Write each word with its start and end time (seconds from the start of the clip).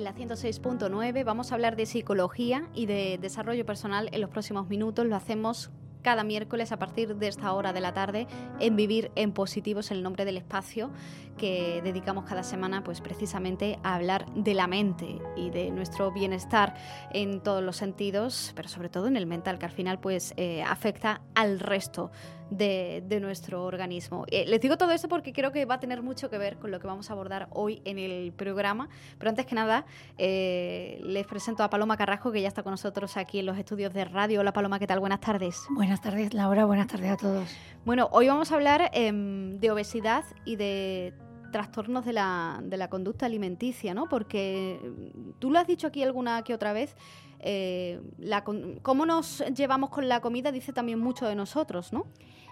En 0.00 0.04
la 0.04 0.14
106.9. 0.14 1.24
Vamos 1.24 1.52
a 1.52 1.54
hablar 1.54 1.76
de 1.76 1.84
psicología 1.84 2.66
y 2.74 2.86
de 2.86 3.18
desarrollo 3.20 3.66
personal 3.66 4.08
en 4.12 4.22
los 4.22 4.30
próximos 4.30 4.66
minutos. 4.68 5.06
Lo 5.06 5.14
hacemos 5.14 5.70
cada 6.02 6.24
miércoles 6.24 6.72
a 6.72 6.78
partir 6.78 7.16
de 7.16 7.28
esta 7.28 7.52
hora 7.52 7.74
de 7.74 7.80
la 7.80 7.92
tarde 7.92 8.26
en 8.58 8.76
Vivir 8.76 9.10
en 9.14 9.32
Positivo, 9.32 9.80
es 9.80 9.90
el 9.90 10.02
nombre 10.02 10.24
del 10.24 10.38
espacio 10.38 10.90
que 11.36 11.82
dedicamos 11.84 12.24
cada 12.24 12.42
semana 12.42 12.82
pues 12.82 13.02
precisamente 13.02 13.78
a 13.82 13.96
hablar 13.96 14.24
de 14.34 14.54
la 14.54 14.66
mente 14.66 15.18
y 15.36 15.50
de 15.50 15.70
nuestro 15.70 16.10
bienestar 16.10 16.74
en 17.12 17.42
todos 17.42 17.62
los 17.62 17.76
sentidos, 17.76 18.52
pero 18.56 18.68
sobre 18.68 18.88
todo 18.88 19.06
en 19.06 19.16
el 19.16 19.26
mental, 19.26 19.58
que 19.58 19.66
al 19.66 19.72
final 19.72 20.00
pues 20.00 20.32
eh, 20.38 20.62
afecta 20.62 21.20
al 21.34 21.60
resto 21.60 22.10
de, 22.50 23.18
nuestro 23.20 23.64
organismo. 23.64 24.24
Eh, 24.28 24.44
les 24.46 24.60
digo 24.60 24.76
todo 24.76 24.90
esto 24.90 25.08
porque 25.08 25.32
creo 25.32 25.52
que 25.52 25.64
va 25.64 25.74
a 25.76 25.80
tener 25.80 26.02
mucho 26.02 26.30
que 26.30 26.38
ver 26.38 26.56
con 26.56 26.70
lo 26.70 26.80
que 26.80 26.86
vamos 26.86 27.10
a 27.10 27.12
abordar 27.12 27.48
hoy 27.50 27.80
en 27.84 27.98
el 27.98 28.32
programa. 28.32 28.88
Pero 29.18 29.30
antes 29.30 29.46
que 29.46 29.54
nada, 29.54 29.86
eh, 30.18 31.00
les 31.02 31.26
presento 31.26 31.62
a 31.62 31.70
Paloma 31.70 31.96
Carrasco, 31.96 32.32
que 32.32 32.42
ya 32.42 32.48
está 32.48 32.62
con 32.62 32.72
nosotros 32.72 33.16
aquí 33.16 33.38
en 33.38 33.46
los 33.46 33.58
estudios 33.58 33.92
de 33.92 34.04
radio. 34.04 34.40
Hola 34.40 34.52
Paloma, 34.52 34.78
¿qué 34.78 34.86
tal? 34.86 35.00
Buenas 35.00 35.20
tardes. 35.20 35.64
Buenas 35.70 36.00
tardes, 36.00 36.34
Laura. 36.34 36.64
Buenas 36.64 36.88
tardes 36.88 37.10
a 37.10 37.16
todos. 37.16 37.48
Bueno, 37.84 38.08
hoy 38.12 38.28
vamos 38.28 38.52
a 38.52 38.54
hablar 38.56 38.90
em, 38.92 39.58
de 39.58 39.70
obesidad 39.70 40.24
y 40.44 40.56
de 40.56 41.14
trastornos 41.50 42.04
de 42.04 42.12
la, 42.12 42.60
de 42.62 42.76
la 42.76 42.88
conducta 42.88 43.26
alimenticia, 43.26 43.94
¿no? 43.94 44.08
Porque 44.08 44.78
tú 45.38 45.50
lo 45.50 45.58
has 45.58 45.66
dicho 45.66 45.86
aquí 45.88 46.02
alguna 46.02 46.42
que 46.42 46.54
otra 46.54 46.72
vez, 46.72 46.96
eh, 47.40 48.00
la, 48.18 48.44
cómo 48.44 49.06
nos 49.06 49.42
llevamos 49.54 49.90
con 49.90 50.08
la 50.08 50.20
comida 50.20 50.52
dice 50.52 50.72
también 50.72 50.98
mucho 50.98 51.26
de 51.26 51.34
nosotros, 51.34 51.92
¿no? 51.92 52.06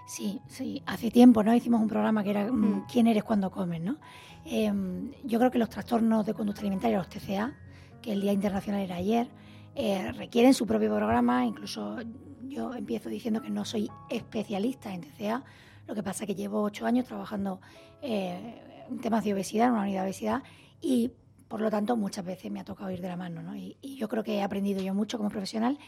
Sí, 0.08 0.40
sí. 0.46 0.82
Hace 0.86 1.10
tiempo, 1.10 1.42
¿no? 1.44 1.54
Hicimos 1.54 1.82
un 1.82 1.88
programa 1.88 2.24
que 2.24 2.30
era 2.30 2.50
mm, 2.50 2.56
mm. 2.56 2.86
¿Quién 2.90 3.06
eres 3.08 3.22
cuando 3.24 3.50
comes, 3.50 3.82
no? 3.82 3.98
Em, 4.46 5.12
yo 5.22 5.38
creo 5.38 5.50
que 5.50 5.58
los 5.58 5.68
trastornos 5.68 6.24
de 6.24 6.32
conducta 6.32 6.62
alimentaria, 6.62 6.96
los 6.96 7.10
TCA, 7.10 7.52
que 8.00 8.12
el 8.12 8.22
Día 8.22 8.32
Internacional 8.32 8.80
era 8.80 8.96
ayer, 8.96 9.28
eh, 9.74 10.10
requieren 10.12 10.54
su 10.54 10.66
propio 10.66 10.88
programa. 10.88 11.44
Incluso 11.44 11.98
yo 12.48 12.72
empiezo 12.72 13.10
diciendo 13.10 13.42
que 13.42 13.50
no 13.50 13.66
soy 13.66 13.90
especialista 14.08 14.94
en 14.94 15.02
TCA. 15.02 15.44
Lo 15.86 15.94
que 15.94 16.02
pasa 16.02 16.24
es 16.24 16.28
que 16.28 16.34
llevo 16.34 16.62
ocho 16.62 16.86
años 16.86 17.04
trabajando 17.04 17.60
eh, 18.00 18.86
en 18.88 19.00
temas 19.00 19.22
de 19.24 19.34
obesidad, 19.34 19.66
en 19.66 19.72
una 19.74 19.82
unidad 19.82 20.00
de 20.04 20.06
obesidad, 20.06 20.42
y 20.80 21.12
por 21.48 21.60
lo 21.60 21.70
tanto 21.70 21.98
muchas 21.98 22.24
veces 22.24 22.50
me 22.50 22.60
ha 22.60 22.64
tocado 22.64 22.90
ir 22.90 23.02
de 23.02 23.08
la 23.08 23.16
mano. 23.16 23.42
¿no? 23.42 23.54
y 23.54 23.76
yo 23.98 24.08
creo 24.08 24.24
que 24.24 24.36
he 24.36 24.42
aprendido 24.42 24.80
yo 24.80 24.94
mucho 24.94 25.18
como 25.18 25.28
profesional 25.28 25.78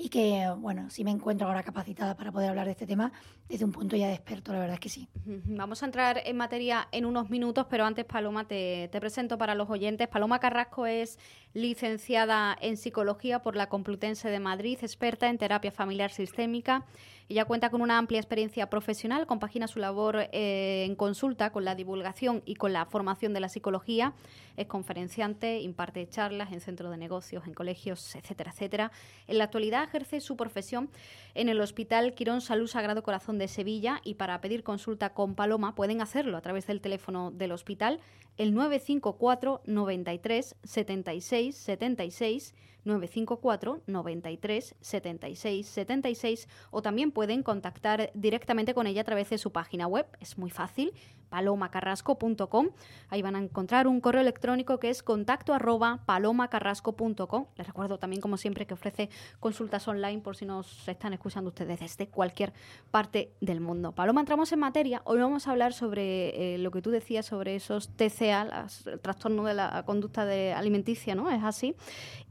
y 0.00 0.10
que, 0.10 0.46
bueno, 0.58 0.88
sí 0.90 1.02
me 1.02 1.10
encuentro 1.10 1.48
ahora 1.48 1.64
capacitada 1.64 2.16
para 2.16 2.30
poder 2.30 2.50
hablar 2.50 2.66
de 2.66 2.70
este 2.70 2.86
tema 2.86 3.12
desde 3.48 3.64
un 3.64 3.72
punto 3.72 3.96
ya 3.96 4.06
de 4.06 4.14
experto, 4.14 4.52
la 4.52 4.60
verdad 4.60 4.74
es 4.74 4.80
que 4.80 4.88
sí. 4.88 5.08
Vamos 5.24 5.82
a 5.82 5.86
entrar 5.86 6.22
en 6.24 6.36
materia 6.36 6.86
en 6.92 7.04
unos 7.04 7.30
minutos, 7.30 7.66
pero 7.68 7.84
antes, 7.84 8.04
Paloma, 8.04 8.46
te, 8.46 8.88
te 8.92 9.00
presento 9.00 9.38
para 9.38 9.56
los 9.56 9.68
oyentes. 9.68 10.06
Paloma 10.06 10.38
Carrasco 10.38 10.86
es 10.86 11.18
licenciada 11.52 12.56
en 12.60 12.76
Psicología 12.76 13.42
por 13.42 13.56
la 13.56 13.68
Complutense 13.68 14.30
de 14.30 14.38
Madrid, 14.38 14.78
experta 14.82 15.28
en 15.28 15.36
terapia 15.36 15.72
familiar 15.72 16.12
sistémica 16.12 16.86
ella 17.28 17.44
cuenta 17.44 17.68
con 17.68 17.82
una 17.82 17.98
amplia 17.98 18.18
experiencia 18.18 18.70
profesional, 18.70 19.26
compagina 19.26 19.68
su 19.68 19.78
labor 19.78 20.28
eh, 20.32 20.84
en 20.86 20.96
consulta 20.96 21.50
con 21.52 21.62
la 21.62 21.74
divulgación 21.74 22.42
y 22.46 22.54
con 22.54 22.72
la 22.72 22.86
formación 22.86 23.34
de 23.34 23.40
la 23.40 23.50
psicología. 23.50 24.14
Es 24.56 24.66
conferenciante, 24.66 25.60
imparte 25.60 26.08
charlas 26.08 26.52
en 26.52 26.60
centros 26.60 26.90
de 26.90 26.96
negocios, 26.96 27.46
en 27.46 27.52
colegios, 27.52 28.16
etcétera, 28.16 28.50
etcétera. 28.50 28.92
En 29.26 29.36
la 29.36 29.44
actualidad 29.44 29.87
ejerce 29.88 30.20
su 30.20 30.36
profesión 30.36 30.90
en 31.34 31.48
el 31.48 31.60
Hospital 31.60 32.14
Quirón 32.14 32.40
Salud 32.40 32.68
Sagrado 32.68 33.02
Corazón 33.02 33.38
de 33.38 33.48
Sevilla 33.48 34.00
y 34.04 34.14
para 34.14 34.40
pedir 34.40 34.62
consulta 34.62 35.14
con 35.14 35.34
Paloma 35.34 35.74
pueden 35.74 36.00
hacerlo 36.00 36.36
a 36.36 36.42
través 36.42 36.66
del 36.66 36.80
teléfono 36.80 37.30
del 37.30 37.52
hospital 37.52 38.00
el 38.38 38.54
954 38.54 39.62
93 39.66 40.56
76 40.62 41.56
76 41.56 42.54
954 42.84 43.82
93 43.86 44.74
76 44.80 45.66
76 45.66 46.48
o 46.70 46.82
también 46.82 47.12
pueden 47.12 47.42
contactar 47.42 48.10
directamente 48.14 48.74
con 48.74 48.86
ella 48.86 49.02
a 49.02 49.04
través 49.04 49.30
de 49.30 49.38
su 49.38 49.52
página 49.52 49.86
web. 49.86 50.06
Es 50.20 50.38
muy 50.38 50.50
fácil, 50.50 50.92
palomacarrasco.com. 51.28 52.70
Ahí 53.10 53.22
van 53.22 53.36
a 53.36 53.40
encontrar 53.40 53.86
un 53.86 54.00
correo 54.00 54.22
electrónico 54.22 54.78
que 54.78 54.90
es 54.90 55.02
contacto 55.02 55.52
arroba 55.52 56.02
palomacarrasco.com. 56.06 57.46
Les 57.56 57.66
recuerdo 57.66 57.98
también, 57.98 58.22
como 58.22 58.36
siempre, 58.36 58.66
que 58.66 58.74
ofrece 58.74 59.10
consultas 59.40 59.86
online 59.88 60.20
por 60.20 60.36
si 60.36 60.46
nos 60.46 60.88
están 60.88 61.12
escuchando 61.12 61.48
ustedes 61.48 61.80
desde 61.80 62.08
cualquier 62.08 62.52
parte 62.90 63.32
del 63.40 63.60
mundo. 63.60 63.92
Paloma, 63.92 64.20
entramos 64.20 64.50
en 64.52 64.60
materia. 64.60 65.02
Hoy 65.04 65.18
vamos 65.18 65.46
a 65.46 65.50
hablar 65.50 65.72
sobre 65.72 66.54
eh, 66.54 66.58
lo 66.58 66.70
que 66.70 66.82
tú 66.82 66.90
decías 66.90 67.26
sobre 67.26 67.56
esos 67.56 67.90
TCA, 68.28 68.66
el 68.86 69.00
trastorno 69.00 69.44
de 69.44 69.54
la 69.54 69.82
conducta 69.84 70.24
de 70.24 70.52
alimenticia, 70.52 71.14
¿no? 71.14 71.30
Es 71.30 71.42
así. 71.42 71.74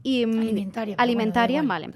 Y, 0.02 0.26
mm, 0.26 0.38
alimentaria. 0.40 0.94
Alimentaria, 0.98 1.62
vale 1.62 1.90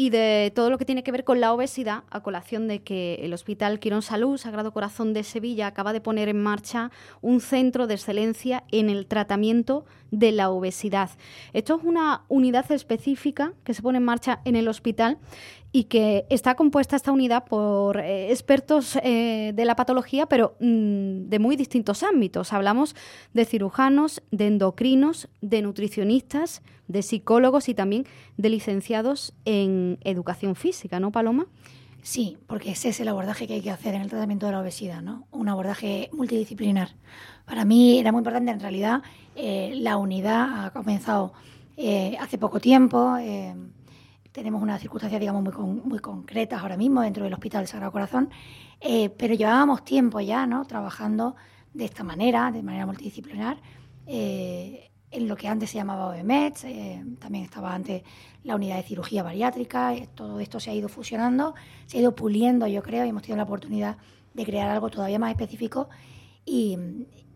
y 0.00 0.08
de 0.08 0.50
todo 0.54 0.70
lo 0.70 0.78
que 0.78 0.86
tiene 0.86 1.02
que 1.02 1.12
ver 1.12 1.24
con 1.24 1.42
la 1.42 1.52
obesidad, 1.52 2.04
a 2.08 2.22
colación 2.22 2.68
de 2.68 2.82
que 2.82 3.16
el 3.16 3.34
Hospital 3.34 3.78
Quirón 3.78 4.00
Salud, 4.00 4.38
Sagrado 4.38 4.72
Corazón 4.72 5.12
de 5.12 5.24
Sevilla, 5.24 5.66
acaba 5.66 5.92
de 5.92 6.00
poner 6.00 6.30
en 6.30 6.42
marcha 6.42 6.90
un 7.20 7.42
centro 7.42 7.86
de 7.86 7.96
excelencia 7.96 8.64
en 8.72 8.88
el 8.88 9.06
tratamiento 9.06 9.84
de 10.10 10.32
la 10.32 10.48
obesidad. 10.48 11.10
Esto 11.52 11.76
es 11.76 11.84
una 11.84 12.22
unidad 12.28 12.72
específica 12.72 13.52
que 13.62 13.74
se 13.74 13.82
pone 13.82 13.98
en 13.98 14.04
marcha 14.04 14.40
en 14.46 14.56
el 14.56 14.68
hospital 14.68 15.18
y 15.72 15.84
que 15.84 16.26
está 16.30 16.56
compuesta 16.56 16.96
esta 16.96 17.12
unidad 17.12 17.44
por 17.44 17.98
eh, 17.98 18.30
expertos 18.30 18.96
eh, 19.02 19.52
de 19.54 19.64
la 19.64 19.76
patología, 19.76 20.26
pero 20.26 20.56
mm, 20.60 21.28
de 21.28 21.38
muy 21.38 21.56
distintos 21.56 22.02
ámbitos. 22.02 22.52
Hablamos 22.52 22.96
de 23.34 23.44
cirujanos, 23.44 24.22
de 24.32 24.48
endocrinos, 24.48 25.28
de 25.40 25.62
nutricionistas, 25.62 26.62
de 26.88 27.02
psicólogos 27.02 27.68
y 27.68 27.74
también 27.74 28.06
de 28.36 28.48
licenciados 28.48 29.32
en 29.44 29.98
educación 30.02 30.56
física, 30.56 30.98
¿no, 30.98 31.12
Paloma? 31.12 31.46
Sí, 32.02 32.38
porque 32.46 32.72
ese 32.72 32.88
es 32.88 32.98
el 32.98 33.08
abordaje 33.08 33.46
que 33.46 33.54
hay 33.54 33.60
que 33.60 33.70
hacer 33.70 33.94
en 33.94 34.00
el 34.00 34.08
tratamiento 34.08 34.46
de 34.46 34.52
la 34.52 34.60
obesidad, 34.60 35.02
¿no? 35.02 35.26
Un 35.30 35.48
abordaje 35.48 36.08
multidisciplinar. 36.12 36.88
Para 37.44 37.64
mí 37.64 37.98
era 37.98 38.10
muy 38.10 38.20
importante, 38.20 38.50
en 38.50 38.58
realidad, 38.58 39.02
eh, 39.36 39.74
la 39.76 39.98
unidad 39.98 40.64
ha 40.64 40.70
comenzado 40.70 41.32
hace 42.18 42.36
poco 42.36 42.60
tiempo 42.60 43.16
tenemos 44.32 44.62
unas 44.62 44.80
circunstancias, 44.80 45.20
digamos, 45.20 45.42
muy, 45.42 45.80
muy 45.82 45.98
concretas 45.98 46.62
ahora 46.62 46.76
mismo 46.76 47.02
dentro 47.02 47.24
del 47.24 47.32
Hospital 47.32 47.66
Sagrado 47.66 47.92
Corazón, 47.92 48.30
eh, 48.80 49.10
pero 49.10 49.34
llevábamos 49.34 49.84
tiempo 49.84 50.20
ya, 50.20 50.46
¿no?, 50.46 50.64
trabajando 50.64 51.36
de 51.74 51.84
esta 51.84 52.04
manera, 52.04 52.50
de 52.50 52.62
manera 52.62 52.86
multidisciplinar, 52.86 53.58
eh, 54.06 54.90
en 55.10 55.26
lo 55.26 55.36
que 55.36 55.48
antes 55.48 55.70
se 55.70 55.76
llamaba 55.76 56.06
OEMETS, 56.06 56.64
eh, 56.64 57.04
también 57.18 57.44
estaba 57.44 57.74
antes 57.74 58.02
la 58.44 58.54
unidad 58.54 58.76
de 58.76 58.84
cirugía 58.84 59.24
bariátrica, 59.24 59.94
todo 60.14 60.38
esto 60.38 60.60
se 60.60 60.70
ha 60.70 60.74
ido 60.74 60.88
fusionando, 60.88 61.54
se 61.86 61.98
ha 61.98 62.00
ido 62.00 62.14
puliendo, 62.14 62.66
yo 62.68 62.82
creo, 62.82 63.04
y 63.04 63.08
hemos 63.08 63.22
tenido 63.22 63.38
la 63.38 63.42
oportunidad 63.42 63.96
de 64.34 64.44
crear 64.44 64.70
algo 64.70 64.88
todavía 64.88 65.18
más 65.18 65.30
específico 65.30 65.88
y, 66.44 66.78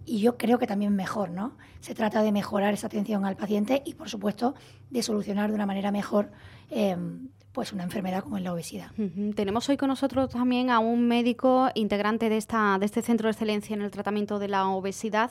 y 0.07 0.21
yo 0.21 0.37
creo 0.37 0.59
que 0.59 0.67
también 0.67 0.95
mejor, 0.95 1.31
¿no? 1.31 1.57
Se 1.81 1.95
trata 1.95 2.23
de 2.23 2.33
mejorar 2.33 2.75
esa 2.75 2.87
atención 2.87 3.25
al 3.25 3.37
paciente 3.37 3.83
y, 3.85 3.95
por 3.95 4.09
supuesto, 4.09 4.55
de 4.91 5.03
solucionar 5.03 5.51
de 5.51 5.55
una 5.55 5.67
manera 5.67 5.91
mejor 5.91 6.31
em, 6.71 7.29
pues 7.53 7.73
una 7.73 7.85
enfermedad 7.85 8.23
como 8.23 8.37
es 8.37 8.43
la 8.43 8.53
obesidad. 8.53 8.91
Tenemos 9.37 9.69
hoy 9.69 9.77
con 9.77 9.89
nosotros 9.89 10.31
también 10.31 10.71
a 10.71 10.81
un 10.81 11.07
médico 11.07 11.69
integrante 11.75 12.29
de, 12.29 12.37
esta, 12.37 12.77
de 12.81 12.87
este 12.87 13.01
centro 13.01 13.29
de 13.29 13.33
excelencia 13.33 13.75
en 13.75 13.83
el 13.83 13.93
tratamiento 13.93 14.41
de 14.41 14.49
la 14.49 14.67
obesidad, 14.67 15.31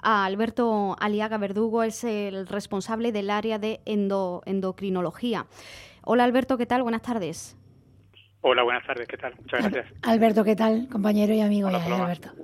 a 0.00 0.24
Alberto 0.24 0.96
Aliaga 1.00 1.36
Verdugo, 1.36 1.82
es 1.82 2.04
el 2.04 2.46
responsable 2.46 3.10
del 3.10 3.28
área 3.28 3.58
de 3.58 3.80
endocrinología. 3.86 5.46
Hola 6.04 6.24
Alberto, 6.24 6.56
¿qué 6.56 6.66
tal? 6.66 6.82
Buenas 6.82 7.02
tardes. 7.02 7.56
Hola, 8.46 8.62
buenas 8.62 8.86
tardes, 8.86 9.08
¿qué 9.08 9.16
tal? 9.16 9.34
Muchas 9.40 9.62
gracias. 9.62 9.86
Alberto, 10.02 10.44
¿qué 10.44 10.54
tal? 10.54 10.86
Compañero 10.92 11.32
y 11.32 11.40
amigo. 11.40 11.68
Alberto. 11.68 12.30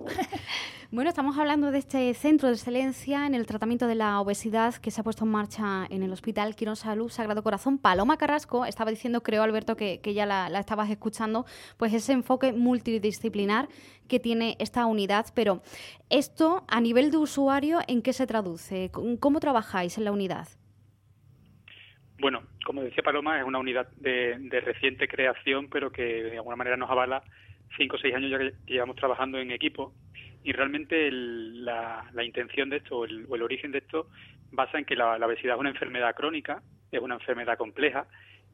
Bueno, 0.93 1.09
estamos 1.09 1.39
hablando 1.39 1.71
de 1.71 1.79
este 1.79 2.13
centro 2.15 2.49
de 2.49 2.55
excelencia 2.55 3.25
en 3.25 3.37
el 3.37 3.47
tratamiento 3.47 3.87
de 3.87 3.95
la 3.95 4.21
obesidad 4.21 4.75
que 4.75 4.91
se 4.91 5.01
ha 5.01 5.05
puesto 5.05 5.25
en 5.25 5.31
marcha 5.31 5.87
en 5.89 6.03
el 6.03 6.13
Hospital 6.13 6.57
Quirón 6.57 6.75
Salud 6.75 7.09
Sagrado 7.09 7.45
Corazón. 7.45 7.79
Paloma 7.79 8.17
Carrasco 8.17 8.65
estaba 8.65 8.91
diciendo, 8.91 9.23
creo 9.23 9.45
Alberto, 9.45 9.77
que, 9.77 10.01
ya 10.13 10.27
la, 10.27 10.49
estabas 10.59 10.91
escuchando, 10.91 11.47
pues 11.77 11.95
ese 11.95 12.13
enfoque 12.13 12.53
multidisciplinar 12.53 13.69
que 14.09 14.19
tiene 14.19 14.57
esta 14.59 14.85
unidad. 14.87 15.27
Pero 15.33 15.63
esto, 16.09 16.65
a 16.67 16.81
nivel 16.81 17.13
de 17.13 17.19
usuario, 17.19 17.79
¿en 17.87 18.03
qué 18.03 18.13
se 18.13 18.27
traduce? 18.27 18.91
¿Cómo 18.91 19.39
trabajáis 19.39 19.97
en 19.97 20.05
la 20.07 20.11
unidad? 20.11 20.49
Bueno, 22.21 22.43
como 22.67 22.83
decía 22.83 23.03
Paloma, 23.03 23.39
es 23.39 23.47
una 23.47 23.59
unidad 23.59 23.89
de, 23.97 24.37
reciente 24.61 25.09
creación, 25.09 25.71
pero 25.71 25.91
que 25.91 26.03
de 26.03 26.37
alguna 26.37 26.57
manera 26.57 26.77
nos 26.77 26.91
avala 26.91 27.23
cinco 27.79 27.97
o 27.97 27.99
seis 27.99 28.15
años 28.15 28.31
ya 28.31 28.39
que 28.39 28.53
llevamos 28.67 28.97
trabajando 28.97 29.39
en 29.39 29.51
equipo 29.51 29.95
y 30.45 30.53
realmente 30.53 31.11
la, 31.11 32.05
intención 32.23 32.69
de 32.69 32.77
esto 32.77 32.99
o 32.99 33.05
el, 33.07 33.43
origen 33.43 33.73
de 33.73 33.79
esto 33.79 34.09
basa 34.53 34.79
en 34.79 34.85
que 34.85 34.97
la, 34.97 35.17
obesidad 35.17 35.55
es 35.55 35.61
una 35.61 35.71
enfermedad 35.71 36.15
crónica, 36.15 36.63
es 36.93 37.01
una 37.01 37.15
enfermedad 37.15 37.57
compleja 37.57 38.07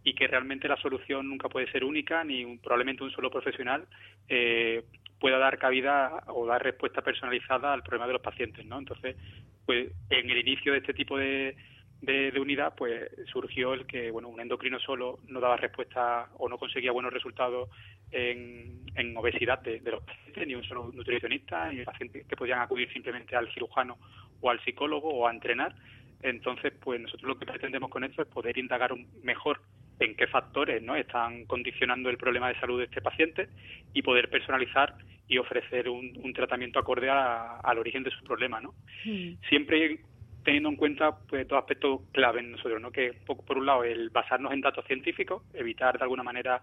y 0.04 0.14
que 0.14 0.28
realmente 0.28 0.68
la 0.68 0.76
solución 0.76 1.28
nunca 1.28 1.48
puede 1.48 1.68
ser 1.72 1.82
única 1.82 2.22
ni 2.22 2.58
probablemente 2.58 3.02
un 3.02 3.10
solo 3.10 3.30
profesional 3.30 3.86
eh, 4.28 4.84
pueda 5.18 5.38
dar 5.38 5.58
cabida 5.58 6.22
o 6.28 6.46
dar 6.46 6.62
respuesta 6.62 7.02
personalizada 7.02 7.72
al 7.72 7.82
problema 7.82 8.06
de 8.06 8.12
los 8.12 8.22
pacientes, 8.22 8.64
¿no? 8.64 8.78
Entonces, 8.78 9.16
pues 9.64 9.90
en 10.10 10.30
el 10.30 10.38
inicio 10.38 10.72
de 10.72 10.78
este 10.78 10.94
tipo 10.94 11.18
de, 11.18 11.56
de, 12.00 12.38
unidad, 12.38 12.74
pues 12.76 13.10
surgió 13.26 13.74
el 13.74 13.86
que, 13.86 14.10
bueno, 14.10 14.28
un 14.28 14.40
endocrino 14.40 14.78
solo 14.78 15.18
no 15.28 15.40
daba 15.40 15.56
respuesta 15.56 16.28
o 16.38 16.48
no 16.48 16.58
conseguía 16.58 16.92
buenos 16.92 17.12
resultados 17.12 17.70
en, 18.10 18.80
en 18.94 19.16
obesidad 19.16 19.60
de, 19.60 19.80
los 19.80 20.02
pacientes, 20.04 20.46
ni 20.46 20.54
un 20.54 20.64
solo 20.64 20.90
nutricionista, 20.92 21.70
ni 21.72 21.84
pacientes 21.84 22.26
que 22.26 22.36
podían 22.36 22.60
acudir 22.60 22.92
simplemente 22.92 23.34
al 23.34 23.52
cirujano 23.52 23.98
o 24.40 24.50
al 24.50 24.62
psicólogo 24.64 25.08
o 25.08 25.26
a 25.26 25.32
entrenar. 25.32 25.74
Entonces, 26.22 26.72
pues 26.80 27.00
nosotros 27.00 27.28
lo 27.28 27.38
que 27.38 27.46
pretendemos 27.46 27.90
con 27.90 28.04
esto 28.04 28.22
es 28.22 28.28
poder 28.28 28.56
indagar 28.58 28.92
mejor 29.22 29.60
en 29.98 30.14
qué 30.14 30.26
factores 30.26 30.82
no 30.82 30.94
están 30.96 31.46
condicionando 31.46 32.10
el 32.10 32.18
problema 32.18 32.48
de 32.48 32.60
salud 32.60 32.78
de 32.78 32.84
este 32.84 33.00
paciente 33.00 33.48
y 33.94 34.02
poder 34.02 34.28
personalizar 34.28 34.94
y 35.28 35.38
ofrecer 35.38 35.88
un, 35.88 36.32
tratamiento 36.34 36.78
acorde 36.78 37.08
al 37.10 37.78
origen 37.78 38.02
de 38.02 38.10
su 38.10 38.22
problema, 38.22 38.60
¿no? 38.60 38.74
Hmm. 39.04 39.34
Siempre 39.48 40.00
teniendo 40.46 40.68
en 40.68 40.76
cuenta 40.76 41.16
pues 41.28 41.46
dos 41.48 41.58
aspectos 41.58 42.02
clave 42.12 42.38
en 42.38 42.52
nosotros, 42.52 42.80
¿no? 42.80 42.92
Que 42.92 43.12
por 43.26 43.58
un 43.58 43.66
lado 43.66 43.82
el 43.82 44.10
basarnos 44.10 44.52
en 44.52 44.60
datos 44.60 44.84
científicos, 44.86 45.42
evitar 45.52 45.98
de 45.98 46.04
alguna 46.04 46.22
manera 46.22 46.62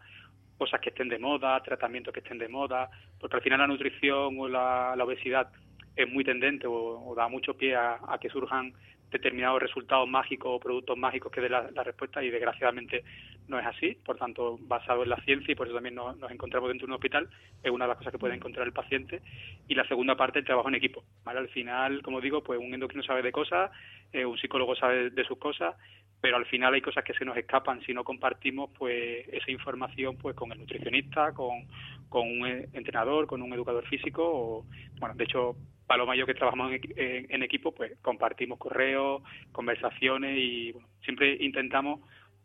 cosas 0.57 0.80
que 0.80 0.88
estén 0.88 1.09
de 1.09 1.19
moda, 1.19 1.62
tratamientos 1.62 2.13
que 2.13 2.21
estén 2.21 2.38
de 2.38 2.47
moda, 2.47 2.89
porque 3.19 3.35
al 3.35 3.41
final 3.41 3.59
la 3.59 3.68
nutrición 3.68 4.39
o 4.39 4.47
la, 4.47 4.95
obesidad 4.97 5.51
es 5.97 6.09
muy 6.09 6.24
tendente 6.24 6.65
o, 6.65 7.13
da 7.13 7.27
mucho 7.27 7.57
pie 7.57 7.75
a, 7.75 8.00
que 8.21 8.30
surjan 8.30 8.74
determinados 9.13 9.62
resultados 9.62 10.07
mágicos 10.10 10.51
o 10.54 10.60
productos 10.60 10.98
mágicos 10.98 11.31
que 11.31 11.42
den 11.42 11.51
la, 11.51 11.83
respuesta 11.83 12.24
y 12.24 12.30
desgraciadamente 12.30 13.04
no 13.48 13.60
es 13.60 13.65
así, 13.65 13.98
por 14.06 14.18
tanto 14.18 14.57
basado 14.62 15.04
en 15.04 15.10
la 15.10 15.18
ciencia 15.24 15.51
y 15.51 15.56
por 15.56 15.68
eso 15.68 15.75
también 15.75 15.95
nos, 15.95 16.18
encontramos 16.31 16.69
dentro 16.69 16.88
de 16.88 16.92
un 16.92 16.95
hospital, 16.95 17.30
es 17.63 17.71
una 17.71 17.86
de 17.86 17.89
las 17.89 17.98
cosas 17.98 18.12
que 18.12 18.19
puede 18.19 18.36
encontrar 18.36 18.68
el 18.68 18.74
paciente. 18.74 19.21
Y 19.68 19.75
la 19.75 19.88
segunda 19.88 20.15
parte 20.15 20.39
el 20.39 20.45
trabajo 20.45 20.68
en 20.68 20.75
equipo, 20.75 21.04
¿vale? 21.24 21.39
Al 21.39 21.50
final, 21.50 22.01
como 22.01 22.19
digo, 22.19 22.44
pues 22.44 22.60
un 22.60 22.74
endocrino 22.74 23.04
sabe 23.04 23.21
de 23.21 23.31
cosas, 23.31 23.71
eh, 24.12 24.25
un 24.25 24.38
psicólogo 24.38 24.75
sabe 24.75 25.10
de 25.10 25.25
sus 25.25 25.38
cosas 25.38 25.75
pero 26.24 26.38
al 26.38 26.45
final 26.45 26.74
hay 26.74 26.80
cosas 26.80 27.04
que 27.04 27.13
se 27.13 27.25
nos 27.25 27.36
escapan 27.36 27.81
si 27.81 27.94
no 27.94 28.06
compartimos 28.06 28.69
pues 28.80 29.27
esa 29.27 29.51
información 29.51 30.15
pues 30.15 30.33
con 30.38 30.54
el 30.54 30.60
nutricionista, 30.60 31.33
con, 31.33 31.68
con 32.07 32.25
un 32.30 32.48
entrenador, 32.71 33.27
con 33.27 33.42
un 33.42 33.51
educador 33.51 33.86
físico 33.89 34.24
o 34.24 34.65
bueno, 35.01 35.15
de 35.15 35.25
hecho 35.25 35.57
Paloma 35.93 36.15
y 36.15 36.19
yo 36.19 36.25
que 36.25 36.33
trabajamos 36.33 36.71
en, 36.95 37.43
equipo 37.43 37.71
pues 37.71 37.91
compartimos 38.01 38.57
correos, 38.57 39.21
conversaciones 39.51 40.35
y 40.39 40.71
bueno, 40.71 40.87
siempre 41.03 41.37
intentamos 41.39 41.99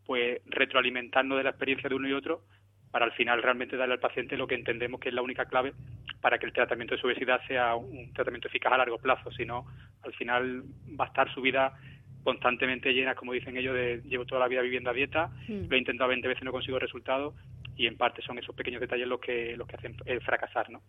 pues 0.05 0.39
retroalimentarnos 0.45 1.35
de 1.35 1.43
la 1.45 1.49
experiencia 1.49 1.89
de 1.89 1.95
uno 1.95 2.07
y 2.07 2.13
otro 2.13 2.43
para 2.91 3.05
al 3.05 3.11
final 3.13 3.41
realmente 3.41 3.75
darle 3.75 3.95
al 3.95 3.99
paciente 3.99 4.37
lo 4.37 4.45
que 4.45 4.53
entendemos 4.53 4.99
que 4.99 5.09
es 5.09 5.15
la 5.15 5.23
única 5.23 5.45
clave 5.45 5.73
para 6.21 6.37
que 6.37 6.45
el 6.45 6.53
tratamiento 6.53 6.93
de 6.93 7.01
su 7.01 7.07
obesidad 7.07 7.41
sea 7.47 7.73
un 7.73 8.13
tratamiento 8.13 8.49
eficaz 8.49 8.73
a 8.73 8.77
largo 8.77 8.99
plazo, 8.99 9.31
si 9.31 9.45
no 9.45 9.65
al 10.03 10.13
final 10.13 10.61
va 10.99 11.05
a 11.05 11.07
estar 11.07 11.33
su 11.33 11.41
vida 11.41 11.73
constantemente 12.23 12.93
llenas, 12.93 13.15
como 13.15 13.33
dicen 13.33 13.57
ellos, 13.57 13.73
de 13.73 14.03
llevo 14.05 14.25
toda 14.25 14.41
la 14.41 14.47
vida 14.47 14.61
viviendo 14.61 14.91
a 14.91 14.93
dieta, 14.93 15.31
hmm. 15.47 15.69
lo 15.69 15.75
he 15.75 15.79
intentado 15.79 16.09
20 16.09 16.27
veces 16.27 16.43
y 16.43 16.45
no 16.45 16.51
consigo 16.51 16.77
resultados 16.77 17.33
y 17.79 17.87
en 17.87 17.95
parte 17.95 18.21
son 18.21 18.37
esos 18.37 18.53
pequeños 18.53 18.81
detalles 18.81 19.07
los 19.07 19.21
que 19.21 19.55
los 19.55 19.65
que 19.65 19.77
hacen 19.77 19.95
el 20.05 20.19
fracasar, 20.19 20.69
¿no? 20.69 20.81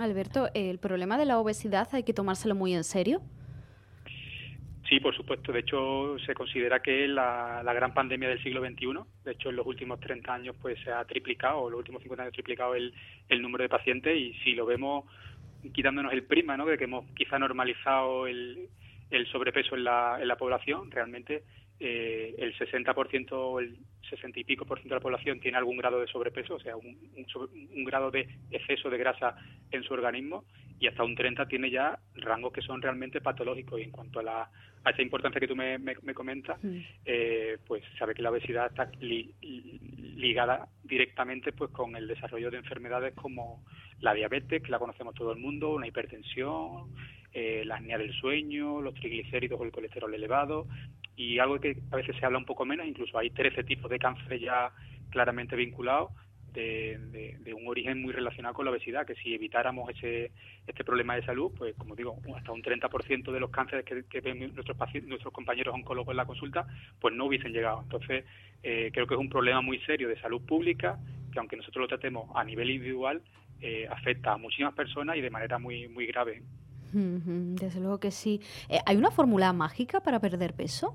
Alberto, 0.00 0.48
¿el 0.52 0.80
problema 0.80 1.16
de 1.16 1.26
la 1.26 1.38
obesidad 1.38 1.88
hay 1.92 2.02
que 2.02 2.12
tomárselo 2.12 2.56
muy 2.56 2.74
en 2.74 2.82
serio? 2.82 3.22
Sí, 4.88 4.98
por 4.98 5.14
supuesto. 5.14 5.52
De 5.52 5.60
hecho, 5.60 6.16
se 6.26 6.34
considera 6.34 6.80
que 6.80 7.04
es 7.04 7.10
la, 7.10 7.62
gran 7.72 7.94
pandemia 7.94 8.28
del 8.28 8.42
siglo 8.42 8.60
XXI. 8.60 8.86
De 9.24 9.30
hecho, 9.30 9.50
en 9.50 9.56
los 9.56 9.64
últimos 9.64 10.00
30 10.00 10.34
años 10.34 10.56
pues 10.60 10.76
se 10.82 10.90
ha 10.90 11.04
triplicado, 11.04 11.60
o 11.60 11.70
los 11.70 11.78
últimos 11.78 12.02
50 12.02 12.24
años 12.24 12.32
ha 12.32 12.34
triplicado 12.34 12.74
el, 12.74 12.92
el 13.28 13.40
número 13.40 13.62
de 13.62 13.68
pacientes 13.68 14.16
y 14.16 14.34
si 14.42 14.54
lo 14.54 14.66
vemos 14.66 15.04
quitándonos 15.72 16.12
el 16.12 16.24
prima, 16.24 16.56
¿no? 16.56 16.66
De 16.66 16.76
que 16.76 16.84
hemos 16.84 17.08
quizá 17.14 17.38
normalizado 17.38 18.26
el, 18.26 18.68
el 19.10 19.26
sobrepeso 19.28 19.76
en 19.76 19.84
la, 19.84 20.18
en 20.20 20.26
la 20.26 20.36
población. 20.36 20.90
Realmente 20.90 21.44
eh, 21.80 22.34
el 22.38 22.56
60% 22.56 23.32
o 23.32 23.58
el 23.60 23.76
60 24.08 24.40
y 24.40 24.44
pico 24.44 24.64
por 24.64 24.78
ciento 24.78 24.94
de 24.94 25.00
la 25.00 25.02
población 25.02 25.40
tiene 25.40 25.58
algún 25.58 25.76
grado 25.76 26.00
de 26.00 26.06
sobrepeso, 26.06 26.54
o 26.54 26.60
sea, 26.60 26.76
un, 26.76 26.96
un, 27.16 27.84
grado 27.84 28.10
de 28.10 28.28
exceso 28.50 28.90
de 28.90 28.98
grasa 28.98 29.36
en 29.70 29.82
su 29.82 29.92
organismo 29.92 30.44
y 30.78 30.86
hasta 30.86 31.02
un 31.02 31.14
30 31.14 31.46
tiene 31.46 31.70
ya 31.70 31.98
rangos 32.16 32.52
que 32.52 32.62
son 32.62 32.80
realmente 32.80 33.20
patológicos. 33.20 33.80
Y 33.80 33.84
en 33.84 33.90
cuanto 33.90 34.20
a, 34.20 34.22
la, 34.22 34.50
a 34.84 34.90
esa 34.90 35.02
importancia 35.02 35.40
que 35.40 35.48
tú 35.48 35.56
me, 35.56 35.78
me, 35.78 36.14
comentas, 36.14 36.62
mm. 36.62 36.78
eh, 37.06 37.58
pues 37.66 37.82
sabe 37.98 38.14
que 38.14 38.22
la 38.22 38.30
obesidad 38.30 38.66
está 38.66 38.90
ligada 39.00 40.68
directamente 40.82 41.52
pues 41.52 41.70
con 41.70 41.96
el 41.96 42.06
desarrollo 42.06 42.50
de 42.50 42.58
enfermedades 42.58 43.14
como 43.14 43.64
la 44.00 44.14
diabetes, 44.14 44.62
que 44.62 44.70
la 44.70 44.78
conocemos 44.78 45.14
todo 45.14 45.32
el 45.32 45.38
mundo, 45.38 45.74
una 45.74 45.88
hipertensión, 45.88 46.94
eh, 47.34 47.64
la 47.66 47.76
apnea 47.76 47.98
del 47.98 48.12
sueño, 48.12 48.80
los 48.80 48.94
triglicéridos 48.94 49.60
o 49.60 49.64
el 49.64 49.72
colesterol 49.72 50.14
elevado 50.14 50.66
y 51.16 51.38
algo 51.38 51.60
que 51.60 51.76
a 51.90 51.96
veces 51.96 52.16
se 52.18 52.24
habla 52.24 52.38
un 52.38 52.44
poco 52.44 52.64
menos, 52.64 52.86
incluso 52.86 53.18
hay 53.18 53.30
13 53.30 53.64
tipos 53.64 53.90
de 53.90 53.98
cáncer 53.98 54.38
ya 54.40 54.70
claramente 55.10 55.56
vinculados 55.56 56.10
de, 56.54 57.54
un 57.56 57.66
origen 57.68 58.00
muy 58.00 58.12
relacionado 58.12 58.54
con 58.54 58.64
la 58.64 58.70
obesidad, 58.70 59.06
que 59.06 59.14
si 59.16 59.34
evitáramos 59.34 59.90
ese, 59.90 60.30
este 60.66 60.84
problema 60.84 61.16
de 61.16 61.24
salud, 61.24 61.52
pues 61.56 61.74
como 61.76 61.96
digo, 61.96 62.16
hasta 62.36 62.52
un 62.52 62.62
30% 62.62 63.32
de 63.32 63.40
los 63.40 63.50
cánceres 63.50 63.84
que, 63.84 64.20
ven 64.20 64.54
nuestros, 64.54 64.76
nuestros 65.06 65.32
compañeros 65.32 65.74
oncólogos 65.74 66.12
en 66.12 66.16
la 66.16 66.26
consulta, 66.26 66.66
pues 67.00 67.14
no 67.14 67.26
hubiesen 67.26 67.52
llegado. 67.52 67.82
Entonces, 67.82 68.24
eh, 68.62 68.90
creo 68.92 69.06
que 69.06 69.14
es 69.14 69.20
un 69.20 69.28
problema 69.28 69.60
muy 69.60 69.78
serio 69.80 70.08
de 70.08 70.20
salud 70.20 70.42
pública, 70.42 70.98
que 71.32 71.38
aunque 71.38 71.56
nosotros 71.56 71.82
lo 71.82 71.88
tratemos 71.88 72.30
a 72.34 72.44
nivel 72.44 72.70
individual, 72.70 73.22
eh, 73.60 73.86
afecta 73.90 74.32
a 74.32 74.36
muchísimas 74.36 74.74
personas 74.74 75.16
y 75.16 75.20
de 75.20 75.30
manera 75.30 75.58
muy, 75.58 75.88
muy 75.88 76.06
grave. 76.06 76.42
Desde 76.94 77.80
luego 77.80 77.98
que 77.98 78.10
sí. 78.10 78.40
Eh, 78.68 78.78
¿Hay 78.86 78.96
una 78.96 79.10
fórmula 79.10 79.52
mágica 79.52 80.00
para 80.00 80.20
perder 80.20 80.54
peso? 80.54 80.94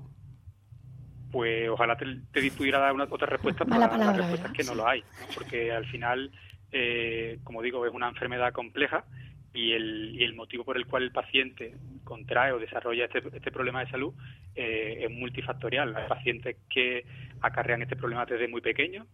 Pues 1.30 1.68
ojalá 1.68 1.96
te, 1.96 2.06
te 2.32 2.50
pudiera 2.52 2.78
dar 2.78 2.92
una 2.92 3.04
otra 3.04 3.26
respuesta, 3.26 3.64
pero 3.64 3.78
la 3.78 4.12
respuesta 4.12 4.48
es 4.48 4.52
que 4.52 4.64
no 4.64 4.74
lo 4.74 4.88
hay, 4.88 5.04
porque 5.34 5.70
al 5.70 5.86
final, 5.86 6.32
eh, 6.72 7.38
como 7.44 7.62
digo, 7.62 7.86
es 7.86 7.92
una 7.92 8.08
enfermedad 8.08 8.52
compleja 8.52 9.04
y 9.52 9.72
el, 9.72 10.16
y 10.18 10.24
el 10.24 10.34
motivo 10.34 10.64
por 10.64 10.76
el 10.76 10.86
cual 10.86 11.04
el 11.04 11.12
paciente 11.12 11.76
contrae 12.02 12.52
o 12.52 12.58
desarrolla 12.58 13.04
este, 13.04 13.18
este 13.18 13.52
problema 13.52 13.84
de 13.84 13.90
salud 13.90 14.12
eh, 14.56 15.04
es 15.04 15.10
multifactorial. 15.10 15.94
Hay 15.94 16.08
pacientes 16.08 16.56
que 16.68 17.04
acarrean 17.42 17.82
este 17.82 17.94
problema 17.94 18.24
desde 18.26 18.48
muy 18.48 18.60
pequeños, 18.60 19.06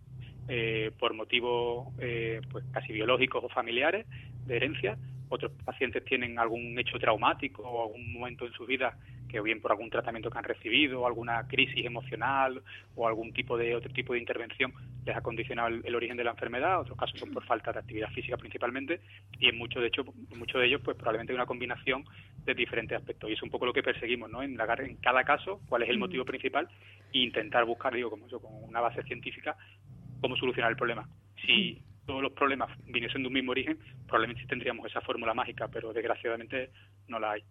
por 1.00 1.12
motivos 1.12 1.88
pues 2.52 2.64
casi 2.70 2.92
biológicos 2.92 3.42
o 3.42 3.48
familiares 3.48 4.06
de 4.46 4.56
herencia, 4.56 4.96
otros 5.28 5.52
pacientes 5.64 6.04
tienen 6.04 6.38
algún 6.38 6.78
hecho 6.78 6.98
traumático 6.98 7.62
o 7.62 7.86
algún 7.86 8.12
momento 8.12 8.46
en 8.46 8.52
su 8.52 8.66
vida 8.66 8.96
que 9.28 9.40
bien 9.40 9.60
por 9.60 9.72
algún 9.72 9.90
tratamiento 9.90 10.30
que 10.30 10.38
han 10.38 10.44
recibido, 10.44 11.02
o 11.02 11.06
alguna 11.06 11.46
crisis 11.48 11.84
emocional 11.84 12.62
o 12.94 13.08
algún 13.08 13.32
tipo 13.32 13.56
de 13.56 13.74
otro 13.74 13.92
tipo 13.92 14.12
de 14.12 14.20
intervención 14.20 14.72
les 15.04 15.16
ha 15.16 15.20
condicionado 15.20 15.68
el, 15.68 15.94
origen 15.94 16.16
de 16.16 16.24
la 16.24 16.30
enfermedad, 16.30 16.80
otros 16.80 16.96
casos 16.96 17.18
son 17.18 17.32
por 17.32 17.44
falta 17.44 17.72
de 17.72 17.78
actividad 17.78 18.10
física 18.10 18.36
principalmente 18.36 19.00
y 19.38 19.48
en 19.48 19.58
muchos 19.58 19.82
de 19.82 19.88
hecho 19.88 20.04
muchos 20.36 20.60
de 20.60 20.66
ellos 20.66 20.80
pues 20.84 20.96
probablemente 20.96 21.32
hay 21.32 21.36
una 21.36 21.46
combinación 21.46 22.04
de 22.44 22.54
diferentes 22.54 22.96
aspectos 22.96 23.30
y 23.30 23.34
es 23.34 23.42
un 23.42 23.50
poco 23.50 23.66
lo 23.66 23.72
que 23.72 23.82
perseguimos, 23.82 24.30
¿no? 24.30 24.42
En, 24.42 24.58
en 24.58 24.96
cada 24.96 25.24
caso 25.24 25.60
cuál 25.68 25.82
es 25.82 25.88
el 25.88 25.98
motivo 25.98 26.24
principal 26.24 26.68
e 27.12 27.18
intentar 27.18 27.64
buscar, 27.64 27.94
digo, 27.94 28.10
como 28.10 28.26
eso, 28.26 28.40
con 28.40 28.52
una 28.64 28.80
base 28.80 29.02
científica 29.02 29.56
cómo 30.20 30.36
solucionar 30.36 30.70
el 30.70 30.76
problema. 30.76 31.08
Si 31.44 31.82
todos 32.06 32.22
los 32.22 32.32
problemas 32.32 32.70
viniesen 32.86 33.22
de 33.22 33.28
un 33.28 33.34
mismo 33.34 33.50
origen, 33.50 33.78
probablemente 34.06 34.46
tendríamos 34.46 34.86
esa 34.86 35.00
fórmula 35.00 35.34
mágica, 35.34 35.68
pero 35.68 35.92
desgraciadamente 35.92 36.70
no 37.08 37.18
la 37.18 37.32
hay. 37.32 37.42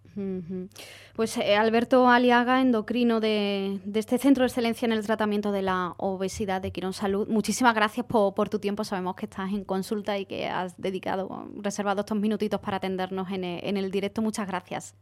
Pues 1.15 1.37
eh, 1.37 1.55
Alberto 1.55 2.09
Aliaga, 2.09 2.61
endocrino 2.61 3.19
de, 3.19 3.79
este 3.93 4.17
Centro 4.17 4.43
de 4.43 4.47
Excelencia 4.47 4.85
en 4.85 4.93
el 4.93 5.05
Tratamiento 5.05 5.51
de 5.51 5.61
la 5.61 5.93
Obesidad 5.97 6.61
de 6.61 6.71
Quirón 6.71 6.93
Salud, 6.93 7.27
muchísimas 7.27 7.75
gracias 7.75 8.05
por, 8.05 8.49
tu 8.49 8.59
tiempo. 8.59 8.83
Sabemos 8.83 9.15
que 9.15 9.25
estás 9.25 9.51
en 9.51 9.65
consulta 9.65 10.17
y 10.17 10.25
que 10.25 10.47
has 10.47 10.79
dedicado, 10.81 11.47
reservado 11.61 12.01
estos 12.01 12.17
minutitos 12.17 12.59
para 12.59 12.77
atendernos 12.77 13.29
en 13.31 13.43
el, 13.43 13.91
directo. 13.91 14.21
Muchas 14.21 14.47
gracias. 14.47 14.95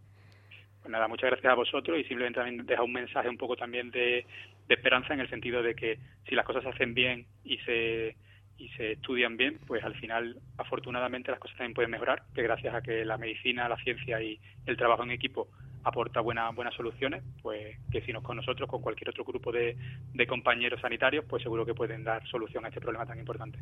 Pues 0.82 0.92
nada, 0.92 1.08
muchas 1.08 1.30
gracias 1.30 1.52
a 1.52 1.56
vosotros 1.56 1.98
y 1.98 2.04
simplemente 2.04 2.40
también 2.40 2.66
deja 2.66 2.84
un 2.84 2.92
mensaje 2.92 3.30
un 3.30 3.38
poco 3.38 3.56
también 3.56 3.90
de 3.92 4.26
esperanza 4.68 5.14
en 5.14 5.22
el 5.22 5.30
sentido 5.30 5.62
de 5.62 5.76
que 5.76 6.00
si 6.28 6.36
las 6.36 6.46
cosas 6.46 6.64
se 6.64 6.70
hacen 6.70 6.94
bien 6.94 7.26
y 7.46 7.58
se 7.60 8.16
y 8.58 8.70
se 8.70 8.94
estudian 8.94 9.38
bien, 9.38 9.60
pues 9.68 9.84
al 9.84 9.96
final, 9.96 10.38
afortunadamente, 10.58 11.32
las 11.32 11.40
cosas 11.40 11.58
también 11.58 11.74
pueden 11.74 11.92
mejorar, 11.92 12.24
que 12.34 12.44
gracias 12.44 12.74
a 12.74 12.82
que 12.82 13.04
la 13.06 13.18
medicina, 13.18 13.68
la 13.68 13.78
ciencia 13.78 14.22
y 14.22 14.40
el 14.66 14.78
trabajo 14.78 15.04
en 15.04 15.12
equipo 15.12 15.48
aporta 15.84 16.22
buenas 16.22 16.56
buenas 16.56 16.74
soluciones, 16.76 17.24
pues 17.42 17.78
que 17.92 18.02
si 18.02 18.14
no 18.14 18.20
es 18.20 18.26
con 18.26 18.38
nosotros, 18.38 18.70
con 18.70 18.82
cualquier 18.82 19.10
otro 19.10 19.26
grupo 19.26 19.52
de, 19.52 19.76
de 20.14 20.28
compañeros 20.28 20.80
sanitarios, 20.80 21.26
pues 21.28 21.44
seguro 21.44 21.66
que 21.66 21.74
pueden 21.74 22.04
dar 22.04 22.26
solución 22.28 22.64
a 22.66 22.70
este 22.70 22.80
problema 22.80 23.06
tan 23.06 23.20
importante. 23.20 23.60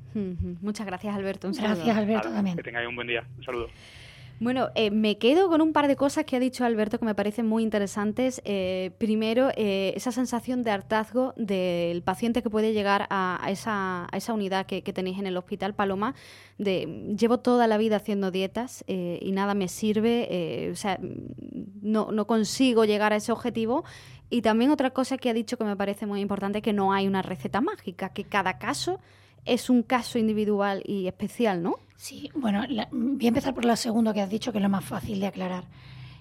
Muchas 0.62 0.86
gracias, 0.86 1.16
Alberto. 1.16 1.48
Un 1.48 1.54
gracias, 1.54 1.98
Alberto, 1.98 2.32
también. 2.32 2.58
Que 2.58 2.64
tengáis 2.64 2.88
un 2.88 2.96
buen 2.96 3.08
día. 3.08 3.24
Un 3.38 3.44
saludo. 3.44 3.70
Bueno, 4.42 4.70
eh, 4.74 4.90
me 4.90 5.20
quedo 5.20 5.50
con 5.50 5.62
un 5.62 5.72
par 5.72 5.88
de 5.88 5.96
cosas 5.96 6.26
que 6.26 6.36
ha 6.36 6.40
dicho 6.40 6.66
Alberto 6.66 6.98
que 6.98 7.06
me 7.06 7.14
parecen 7.14 7.46
muy 7.46 7.62
interesantes. 7.62 8.42
Eh, 8.44 8.90
primero, 8.98 9.50
eh, 9.56 9.94
esa 9.96 10.12
sensación 10.12 10.64
de 10.64 10.72
hartazgo 10.72 11.36
del 11.38 12.02
paciente 12.02 12.42
que 12.42 12.50
puede 12.50 12.74
llegar 12.74 13.06
a, 13.12 13.40
esa, 13.52 14.08
unidad 14.34 14.66
que, 14.66 14.82
tenéis 14.82 15.20
en 15.20 15.28
el 15.28 15.38
hospital 15.38 15.76
Paloma, 15.76 16.16
de 16.58 17.14
llevo 17.16 17.38
toda 17.38 17.68
la 17.68 17.78
vida 17.78 17.98
haciendo 17.98 18.32
dietas 18.32 18.84
y 18.88 19.32
nada 19.32 19.54
me 19.54 19.68
sirve, 19.68 20.72
o 20.72 20.76
sea, 20.76 20.98
no, 21.84 22.12
no 22.12 22.26
consigo 22.26 22.84
llegar 22.86 23.14
a 23.14 23.18
ese 23.18 23.32
objetivo. 23.32 23.84
Y 24.32 24.42
también 24.42 24.72
otra 24.72 24.90
cosa 24.90 25.20
que 25.20 25.30
ha 25.30 25.36
dicho 25.36 25.56
que 25.56 25.66
me 25.66 25.76
parece 25.76 26.08
muy 26.08 26.20
importante, 26.20 26.64
que 26.64 26.74
no 26.74 26.94
hay 26.94 27.08
una 27.08 27.22
receta 27.22 27.62
mágica, 27.62 28.10
que 28.10 28.24
cada 28.24 28.58
caso 28.58 29.02
es 29.46 29.70
un 29.70 29.84
caso 29.84 30.18
individual 30.18 30.82
y 30.84 31.06
especial, 31.06 31.62
¿no? 31.62 31.78
Sí, 32.02 32.32
bueno, 32.34 32.64
voy 32.92 33.26
a 33.26 33.28
empezar 33.28 33.54
por 33.54 33.64
lo 33.64 33.76
segundo 33.76 34.12
que 34.12 34.22
has 34.22 34.30
dicho, 34.30 34.52
que 34.52 34.58
es 34.58 34.62
lo 34.64 34.70
más 34.70 34.84
fácil 34.84 35.20
de 35.20 35.28
aclarar. 35.28 35.66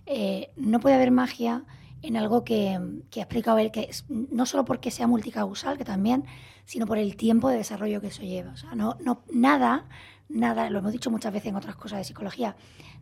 Eh, 0.05 0.51
no 0.57 0.79
puede 0.79 0.95
haber 0.95 1.11
magia 1.11 1.65
en 2.03 2.19
algo 2.19 2.45
que, 2.45 2.79
que 3.11 3.21
ha 3.21 3.23
explicado 3.23 3.57
él, 3.57 3.71
que 3.71 3.89
no 4.11 4.45
solo 4.45 4.67
porque 4.67 4.91
sea 4.91 5.07
multicausal, 5.07 5.79
que 5.79 5.87
también, 5.87 6.27
sino 6.67 6.85
por 6.85 6.99
el 6.99 7.17
tiempo 7.17 7.49
de 7.49 7.57
desarrollo 7.57 8.03
que 8.03 8.09
eso 8.09 8.21
lleva. 8.21 8.53
O 8.53 8.57
sea, 8.59 8.75
no, 8.75 8.99
no, 9.01 9.23
nada, 9.33 9.87
nada, 10.29 10.69
lo 10.69 10.81
hemos 10.81 10.93
dicho 10.93 11.11
muchas 11.11 11.33
veces 11.33 11.49
en 11.49 11.57
otras 11.57 11.77
cosas 11.77 12.01
de 12.01 12.05
psicología, 12.05 12.57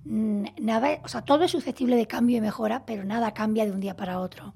nada, 0.04 1.00
o 1.02 1.08
sea, 1.08 1.22
todo 1.22 1.42
es 1.42 1.50
susceptible 1.50 1.96
de 1.96 2.06
cambio 2.06 2.36
y 2.36 2.40
mejora, 2.40 2.86
pero 2.86 3.02
nada 3.02 3.34
cambia 3.34 3.64
de 3.64 3.72
un 3.72 3.80
día 3.80 3.96
para 3.96 4.20
otro. 4.20 4.54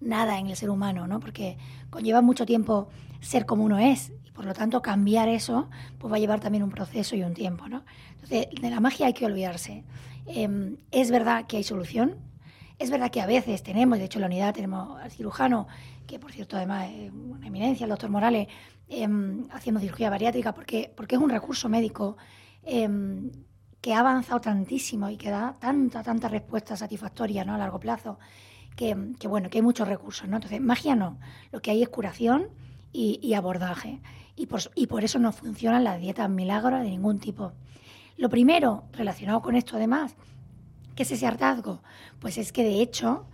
Nada 0.00 0.38
en 0.38 0.46
el 0.46 0.56
ser 0.56 0.70
humano, 0.70 1.06
¿no? 1.06 1.20
Porque 1.20 1.58
conlleva 1.90 2.22
mucho 2.22 2.46
tiempo 2.46 2.88
ser 3.20 3.44
como 3.44 3.64
uno 3.64 3.78
es 3.78 4.14
por 4.38 4.46
lo 4.46 4.54
tanto, 4.54 4.80
cambiar 4.82 5.28
eso 5.28 5.68
pues 5.98 6.12
va 6.12 6.16
a 6.16 6.20
llevar 6.20 6.38
también 6.38 6.62
un 6.62 6.70
proceso 6.70 7.16
y 7.16 7.24
un 7.24 7.34
tiempo. 7.34 7.68
¿no? 7.68 7.84
Entonces, 8.12 8.46
de 8.60 8.70
la 8.70 8.78
magia 8.78 9.06
hay 9.06 9.12
que 9.12 9.26
olvidarse. 9.26 9.82
Em, 10.26 10.76
es 10.92 11.10
verdad 11.10 11.46
que 11.48 11.56
hay 11.56 11.64
solución. 11.64 12.18
Es 12.78 12.88
verdad 12.92 13.10
que 13.10 13.20
a 13.20 13.26
veces 13.26 13.64
tenemos, 13.64 13.98
de 13.98 14.04
hecho 14.04 14.18
en 14.18 14.20
la 14.20 14.26
unidad 14.28 14.54
tenemos 14.54 15.00
al 15.00 15.10
cirujano, 15.10 15.66
que 16.06 16.20
por 16.20 16.30
cierto 16.30 16.56
además 16.56 16.88
es 16.88 17.10
una 17.10 17.48
eminencia, 17.48 17.82
el 17.82 17.90
doctor 17.90 18.10
Morales, 18.10 18.46
em, 18.88 19.48
haciendo 19.50 19.80
cirugía 19.80 20.08
bariátrica, 20.08 20.54
porque, 20.54 20.92
porque 20.96 21.16
es 21.16 21.20
un 21.20 21.30
recurso 21.30 21.68
médico 21.68 22.16
em, 22.62 23.32
que 23.80 23.92
ha 23.92 23.98
avanzado 23.98 24.40
tantísimo 24.40 25.10
y 25.10 25.16
que 25.16 25.30
da 25.30 25.56
tanta, 25.58 26.04
tanta 26.04 26.28
respuesta 26.28 26.76
satisfactoria 26.76 27.44
¿no? 27.44 27.56
a 27.56 27.58
largo 27.58 27.80
plazo, 27.80 28.20
que, 28.76 28.94
bueno, 29.28 29.50
que 29.50 29.58
hay 29.58 29.62
muchos 29.62 29.88
recursos. 29.88 30.28
¿no? 30.28 30.36
Entonces, 30.36 30.60
magia 30.60 30.94
no, 30.94 31.18
lo 31.50 31.60
que 31.60 31.72
hay 31.72 31.82
es 31.82 31.88
curación 31.88 32.50
y 32.92 33.34
abordaje 33.34 34.00
y 34.38 34.46
por, 34.46 34.60
y 34.76 34.86
por 34.86 35.02
eso 35.02 35.18
no 35.18 35.32
funcionan 35.32 35.82
las 35.82 36.00
dietas 36.00 36.30
milagros 36.30 36.80
de 36.80 36.90
ningún 36.90 37.18
tipo. 37.18 37.52
Lo 38.16 38.28
primero, 38.28 38.84
relacionado 38.92 39.42
con 39.42 39.56
esto 39.56 39.76
además, 39.76 40.14
¿qué 40.94 41.02
es 41.02 41.10
ese 41.10 41.26
hartazgo? 41.26 41.82
Pues 42.20 42.38
es 42.38 42.52
que 42.52 42.62
de 42.62 42.80
hecho, 42.80 43.26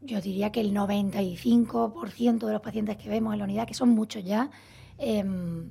yo 0.00 0.20
diría 0.20 0.52
que 0.52 0.60
el 0.60 0.72
95% 0.72 2.46
de 2.46 2.52
los 2.52 2.62
pacientes 2.62 2.96
que 2.96 3.08
vemos 3.08 3.32
en 3.32 3.40
la 3.40 3.44
unidad, 3.44 3.66
que 3.66 3.74
son 3.74 3.90
muchos 3.90 4.24
ya, 4.24 4.50
em, 4.98 5.70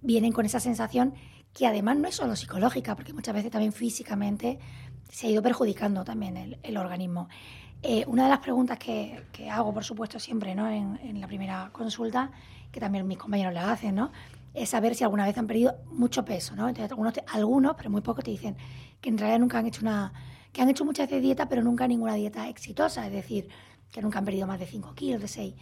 vienen 0.00 0.32
con 0.32 0.46
esa 0.46 0.60
sensación 0.60 1.14
que 1.52 1.66
además 1.66 1.96
no 1.96 2.06
es 2.06 2.14
solo 2.14 2.36
psicológica, 2.36 2.94
porque 2.94 3.12
muchas 3.12 3.34
veces 3.34 3.50
también 3.50 3.72
físicamente 3.72 4.60
se 5.08 5.26
ha 5.26 5.30
ido 5.30 5.42
perjudicando 5.42 6.04
también 6.04 6.58
el, 6.62 6.76
organismo. 6.76 7.28
Eh, 7.82 8.04
una 8.06 8.24
de 8.24 8.30
las 8.30 8.40
preguntas 8.40 8.78
que, 8.78 9.24
hago, 9.50 9.72
por 9.74 9.84
supuesto, 9.84 10.18
siempre 10.18 10.54
¿no? 10.54 10.68
en, 10.68 10.98
en 11.02 11.20
la 11.20 11.26
primera 11.26 11.70
consulta 11.72 12.30
que 12.74 12.80
también 12.80 13.06
mis 13.06 13.18
compañeros 13.18 13.54
la 13.54 13.70
hacen, 13.70 13.94
¿no? 13.94 14.10
Es 14.52 14.70
saber 14.70 14.94
si 14.94 15.04
alguna 15.04 15.24
vez 15.24 15.38
han 15.38 15.46
perdido 15.46 15.76
mucho 15.92 16.24
peso, 16.24 16.56
¿no? 16.56 16.68
Entonces, 16.68 16.90
algunos, 16.90 17.14
algunos, 17.32 17.76
pero 17.76 17.88
muy 17.88 18.00
pocos 18.00 18.24
te 18.24 18.32
dicen 18.32 18.56
que 19.00 19.08
en 19.08 19.16
realidad 19.16 19.38
nunca 19.38 19.58
han 19.58 19.66
hecho 19.66 19.82
una, 19.82 20.12
que 20.52 20.60
han 20.60 20.68
hecho 20.68 20.84
muchas 20.84 21.08
veces 21.08 21.22
dieta, 21.22 21.48
pero 21.48 21.62
nunca 21.62 21.86
ninguna 21.86 22.14
dieta 22.14 22.48
exitosa, 22.48 23.06
es 23.06 23.12
decir, 23.12 23.48
que 23.92 24.02
nunca 24.02 24.18
han 24.18 24.24
perdido 24.24 24.48
más 24.48 24.58
de 24.58 24.66
5 24.66 24.94
kilos, 24.94 25.20
de 25.20 25.28
6. 25.28 25.54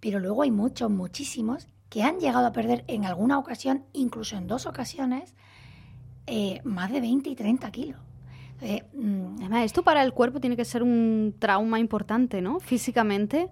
Pero 0.00 0.18
luego 0.18 0.42
hay 0.42 0.50
muchos, 0.50 0.90
muchísimos, 0.90 1.68
que 1.90 2.02
han 2.02 2.18
llegado 2.18 2.46
a 2.46 2.52
perder 2.52 2.84
en 2.88 3.04
alguna 3.04 3.38
ocasión, 3.38 3.84
incluso 3.92 4.36
en 4.36 4.46
dos 4.46 4.64
ocasiones, 4.66 5.34
eh, 6.26 6.60
más 6.64 6.90
de 6.90 7.00
20 7.02 7.28
y 7.28 7.36
30 7.36 7.70
kilos. 7.70 8.00
Mm, 8.60 9.36
Además, 9.40 9.64
esto 9.64 9.82
para 9.82 10.02
el 10.02 10.12
cuerpo 10.12 10.40
tiene 10.40 10.56
que 10.56 10.64
ser 10.64 10.82
un 10.82 11.34
trauma 11.38 11.78
importante, 11.78 12.40
¿no? 12.40 12.60
Físicamente. 12.60 13.50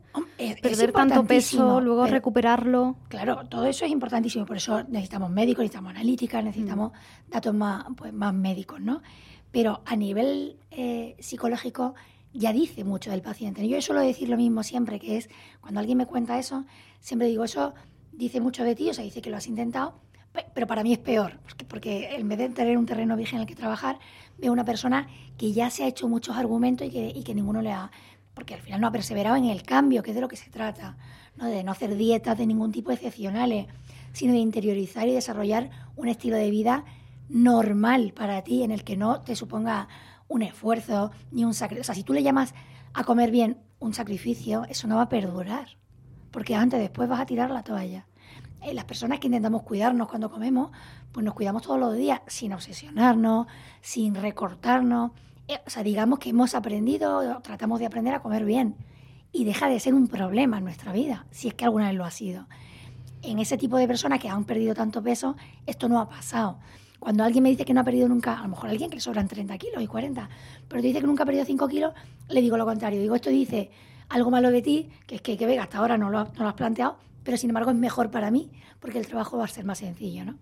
Perder 0.62 0.92
tanto 0.92 1.24
peso, 1.24 1.80
luego 1.80 2.06
recuperarlo. 2.06 2.96
Claro, 3.08 3.46
todo 3.48 3.66
eso 3.66 3.84
es 3.84 3.90
importantísimo. 3.90 4.46
Por 4.46 4.56
eso 4.56 4.82
necesitamos 4.84 5.30
médicos, 5.30 5.62
necesitamos 5.62 5.90
analíticas, 5.90 6.44
necesitamos 6.44 6.92
mm. 6.92 7.30
datos 7.30 7.54
más, 7.54 7.84
pues, 7.96 8.12
más 8.12 8.32
médicos, 8.32 8.80
¿no? 8.80 9.02
Pero 9.50 9.82
a 9.84 9.96
nivel 9.96 10.56
eh, 10.70 11.16
psicológico 11.18 11.94
ya 12.32 12.52
dice 12.52 12.84
mucho 12.84 13.10
del 13.10 13.22
paciente. 13.22 13.66
Yo 13.68 13.80
suelo 13.82 14.00
decir 14.00 14.28
lo 14.28 14.36
mismo 14.36 14.62
siempre, 14.62 14.98
que 14.98 15.18
es 15.18 15.28
cuando 15.60 15.80
alguien 15.80 15.98
me 15.98 16.06
cuenta 16.06 16.38
eso, 16.38 16.64
siempre 17.00 17.28
digo, 17.28 17.44
eso 17.44 17.74
dice 18.12 18.40
mucho 18.40 18.64
de 18.64 18.74
ti, 18.74 18.88
o 18.88 18.94
sea, 18.94 19.04
dice 19.04 19.20
que 19.20 19.30
lo 19.30 19.36
has 19.36 19.46
intentado, 19.46 19.94
pero 20.54 20.66
para 20.66 20.82
mí 20.82 20.92
es 20.92 20.98
peor, 20.98 21.38
porque, 21.68 22.14
en 22.16 22.28
vez 22.28 22.38
de 22.38 22.48
tener 22.50 22.78
un 22.78 22.86
terreno 22.86 23.16
virgen 23.16 23.36
en 23.36 23.42
el 23.42 23.46
que 23.46 23.54
trabajar, 23.54 23.98
veo 24.38 24.52
una 24.52 24.64
persona 24.64 25.08
que 25.36 25.52
ya 25.52 25.70
se 25.70 25.84
ha 25.84 25.86
hecho 25.86 26.08
muchos 26.08 26.36
argumentos 26.36 26.86
y 26.86 26.90
que, 26.90 27.12
y 27.14 27.22
que 27.22 27.34
ninguno 27.34 27.62
le 27.62 27.72
ha... 27.72 27.90
Porque 28.34 28.54
al 28.54 28.60
final 28.60 28.80
no 28.80 28.86
ha 28.86 28.92
perseverado 28.92 29.36
en 29.36 29.44
el 29.44 29.62
cambio, 29.62 30.02
que 30.02 30.10
es 30.10 30.14
de 30.14 30.22
lo 30.22 30.28
que 30.28 30.36
se 30.36 30.48
trata, 30.48 30.96
¿no? 31.36 31.46
de 31.46 31.62
no 31.62 31.72
hacer 31.72 31.96
dietas 31.96 32.38
de 32.38 32.46
ningún 32.46 32.72
tipo 32.72 32.90
excepcionales, 32.90 33.66
sino 34.14 34.32
de 34.32 34.38
interiorizar 34.38 35.06
y 35.06 35.12
desarrollar 35.12 35.70
un 35.96 36.08
estilo 36.08 36.36
de 36.36 36.50
vida 36.50 36.84
normal 37.28 38.12
para 38.14 38.42
ti, 38.42 38.62
en 38.62 38.70
el 38.70 38.84
que 38.84 38.96
no 38.96 39.20
te 39.20 39.36
suponga 39.36 39.88
un 40.28 40.42
esfuerzo 40.42 41.10
ni 41.30 41.44
un 41.44 41.52
sacrificio. 41.52 41.82
O 41.82 41.84
sea, 41.84 41.94
si 41.94 42.04
tú 42.04 42.14
le 42.14 42.22
llamas 42.22 42.54
a 42.94 43.04
comer 43.04 43.30
bien 43.30 43.58
un 43.80 43.92
sacrificio, 43.92 44.64
eso 44.68 44.86
no 44.86 44.96
va 44.96 45.02
a 45.02 45.08
perdurar, 45.08 45.76
porque 46.30 46.54
antes, 46.54 46.80
después 46.80 47.08
vas 47.08 47.20
a 47.20 47.26
tirar 47.26 47.50
la 47.50 47.62
toalla. 47.62 48.06
Eh, 48.62 48.74
las 48.74 48.84
personas 48.84 49.18
que 49.18 49.26
intentamos 49.26 49.62
cuidarnos 49.62 50.08
cuando 50.08 50.30
comemos, 50.30 50.70
pues 51.10 51.24
nos 51.24 51.34
cuidamos 51.34 51.62
todos 51.62 51.80
los 51.80 51.96
días 51.96 52.20
sin 52.28 52.52
obsesionarnos, 52.52 53.48
sin 53.80 54.14
recortarnos. 54.14 55.10
Eh, 55.48 55.58
o 55.66 55.70
sea, 55.70 55.82
digamos 55.82 56.20
que 56.20 56.30
hemos 56.30 56.54
aprendido, 56.54 57.40
tratamos 57.42 57.80
de 57.80 57.86
aprender 57.86 58.14
a 58.14 58.22
comer 58.22 58.44
bien. 58.44 58.76
Y 59.32 59.44
deja 59.44 59.68
de 59.68 59.80
ser 59.80 59.94
un 59.94 60.06
problema 60.06 60.58
en 60.58 60.64
nuestra 60.64 60.92
vida, 60.92 61.26
si 61.30 61.48
es 61.48 61.54
que 61.54 61.64
alguna 61.64 61.88
vez 61.88 61.96
lo 61.96 62.04
ha 62.04 62.10
sido. 62.10 62.46
En 63.22 63.38
ese 63.38 63.56
tipo 63.56 63.78
de 63.78 63.88
personas 63.88 64.20
que 64.20 64.28
han 64.28 64.44
perdido 64.44 64.74
tanto 64.74 65.02
peso, 65.02 65.36
esto 65.66 65.88
no 65.88 65.98
ha 65.98 66.08
pasado. 66.08 66.58
Cuando 67.00 67.24
alguien 67.24 67.42
me 67.42 67.48
dice 67.48 67.64
que 67.64 67.74
no 67.74 67.80
ha 67.80 67.84
perdido 67.84 68.08
nunca, 68.08 68.38
a 68.38 68.42
lo 68.42 68.48
mejor 68.48 68.70
alguien 68.70 68.90
que 68.90 69.00
sobran 69.00 69.26
30 69.26 69.58
kilos 69.58 69.82
y 69.82 69.86
40, 69.86 70.28
pero 70.68 70.80
te 70.80 70.86
dice 70.86 71.00
que 71.00 71.06
nunca 71.06 71.24
ha 71.24 71.26
perdido 71.26 71.44
5 71.44 71.66
kilos, 71.66 71.94
le 72.28 72.40
digo 72.40 72.56
lo 72.56 72.64
contrario. 72.64 73.00
Digo, 73.00 73.16
esto 73.16 73.30
dice 73.30 73.70
algo 74.08 74.30
malo 74.30 74.50
de 74.50 74.62
ti, 74.62 74.90
que 75.06 75.16
es 75.16 75.22
que, 75.22 75.36
que 75.36 75.58
hasta 75.58 75.78
ahora 75.78 75.98
no 75.98 76.10
lo, 76.10 76.24
no 76.24 76.42
lo 76.42 76.48
has 76.48 76.54
planteado, 76.54 76.98
pero 77.24 77.36
sin 77.36 77.50
embargo 77.50 77.70
es 77.70 77.76
mejor 77.76 78.10
para 78.10 78.30
mí 78.30 78.50
porque 78.80 78.98
el 78.98 79.06
trabajo 79.06 79.38
va 79.38 79.44
a 79.44 79.48
ser 79.48 79.64
más 79.64 79.78
sencillo, 79.78 80.24
¿no? 80.24 80.38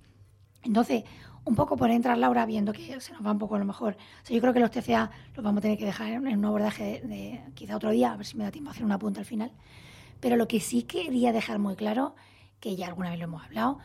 Entonces, 0.62 1.04
un 1.44 1.54
poco 1.54 1.76
por 1.76 1.90
entrar, 1.90 2.18
Laura, 2.18 2.44
viendo 2.46 2.72
que 2.72 3.00
se 3.00 3.12
nos 3.12 3.24
va 3.24 3.32
un 3.32 3.38
poco 3.38 3.56
a 3.56 3.58
lo 3.58 3.64
mejor. 3.64 3.96
O 4.28 4.32
yo 4.32 4.40
creo 4.40 4.52
que 4.52 4.60
los 4.60 4.70
TCA 4.70 5.10
los 5.34 5.44
vamos 5.44 5.58
a 5.58 5.62
tener 5.62 5.78
que 5.78 5.86
dejar 5.86 6.12
en 6.12 6.26
un 6.26 6.44
abordaje 6.44 7.00
de, 7.04 7.40
quizá 7.54 7.76
otro 7.76 7.90
día, 7.90 8.12
a 8.12 8.16
ver 8.16 8.26
si 8.26 8.36
me 8.36 8.44
da 8.44 8.50
tiempo 8.50 8.70
a 8.70 8.72
hacer 8.72 8.84
una 8.84 8.98
punta 8.98 9.20
al 9.20 9.26
final. 9.26 9.52
Pero 10.20 10.36
lo 10.36 10.46
que 10.48 10.60
sí 10.60 10.82
quería 10.82 11.32
dejar 11.32 11.58
muy 11.58 11.76
claro, 11.76 12.14
que 12.60 12.76
ya 12.76 12.88
alguna 12.88 13.10
vez 13.10 13.18
lo 13.18 13.24
hemos 13.24 13.42
hablado, 13.42 13.78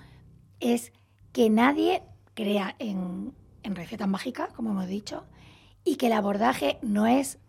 es 0.60 0.92
que 1.32 1.50
nadie 1.50 2.04
crea 2.34 2.76
en, 2.80 3.34
recetas 3.64 4.08
mágicas, 4.08 4.52
como 4.54 4.72
hemos 4.72 4.88
dicho, 4.88 5.24
y 5.84 5.96
que 5.96 6.08
el 6.08 6.14
abordaje 6.14 6.78
no 6.82 7.08
es 7.08 7.40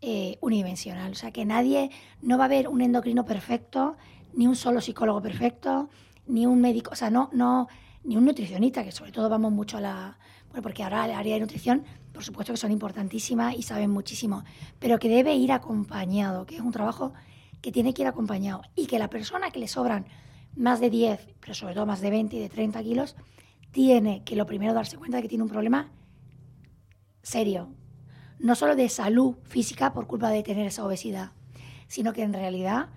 eh, 0.00 0.38
unidimensional. 0.40 1.10
O 1.12 1.14
sea, 1.16 1.32
que 1.32 1.44
nadie, 1.44 1.90
no 2.22 2.38
va 2.38 2.44
a 2.44 2.46
haber 2.46 2.68
un 2.68 2.82
endocrino 2.82 3.24
perfecto 3.24 3.96
ni 4.36 4.46
un 4.46 4.54
solo 4.54 4.80
psicólogo 4.80 5.20
perfecto, 5.20 5.88
ni 6.26 6.46
un 6.46 6.60
médico, 6.60 6.90
o 6.92 6.94
sea, 6.94 7.10
no, 7.10 7.30
no, 7.32 7.68
ni 8.04 8.16
un 8.16 8.24
nutricionista, 8.24 8.84
que 8.84 8.92
sobre 8.92 9.10
todo 9.10 9.28
vamos 9.28 9.50
mucho 9.50 9.78
a 9.78 9.80
la, 9.80 10.18
bueno, 10.50 10.62
porque 10.62 10.82
ahora 10.82 11.06
el 11.06 11.12
área 11.12 11.34
de 11.34 11.40
nutrición, 11.40 11.84
por 12.12 12.22
supuesto 12.22 12.52
que 12.52 12.58
son 12.58 12.70
importantísimas 12.70 13.56
y 13.56 13.62
saben 13.62 13.90
muchísimo, 13.90 14.44
pero 14.78 14.98
que 14.98 15.08
debe 15.08 15.34
ir 15.34 15.52
acompañado, 15.52 16.46
que 16.46 16.56
es 16.56 16.60
un 16.60 16.70
trabajo 16.70 17.14
que 17.62 17.72
tiene 17.72 17.94
que 17.94 18.02
ir 18.02 18.08
acompañado 18.08 18.62
y 18.76 18.86
que 18.86 18.98
la 18.98 19.08
persona 19.08 19.50
que 19.50 19.58
le 19.58 19.68
sobran 19.68 20.06
más 20.54 20.80
de 20.80 20.90
10, 20.90 21.34
pero 21.40 21.54
sobre 21.54 21.74
todo 21.74 21.86
más 21.86 22.00
de 22.00 22.10
20 22.10 22.36
y 22.36 22.40
de 22.40 22.48
30 22.48 22.82
kilos, 22.82 23.16
tiene 23.70 24.22
que 24.24 24.36
lo 24.36 24.46
primero 24.46 24.74
darse 24.74 24.96
cuenta 24.96 25.16
de 25.16 25.22
que 25.22 25.28
tiene 25.28 25.44
un 25.44 25.50
problema 25.50 25.90
serio, 27.22 27.70
no 28.38 28.54
solo 28.54 28.76
de 28.76 28.88
salud 28.88 29.36
física 29.44 29.92
por 29.92 30.06
culpa 30.06 30.30
de 30.30 30.42
tener 30.42 30.66
esa 30.66 30.84
obesidad, 30.84 31.32
sino 31.88 32.12
que 32.12 32.22
en 32.22 32.32
realidad 32.32 32.90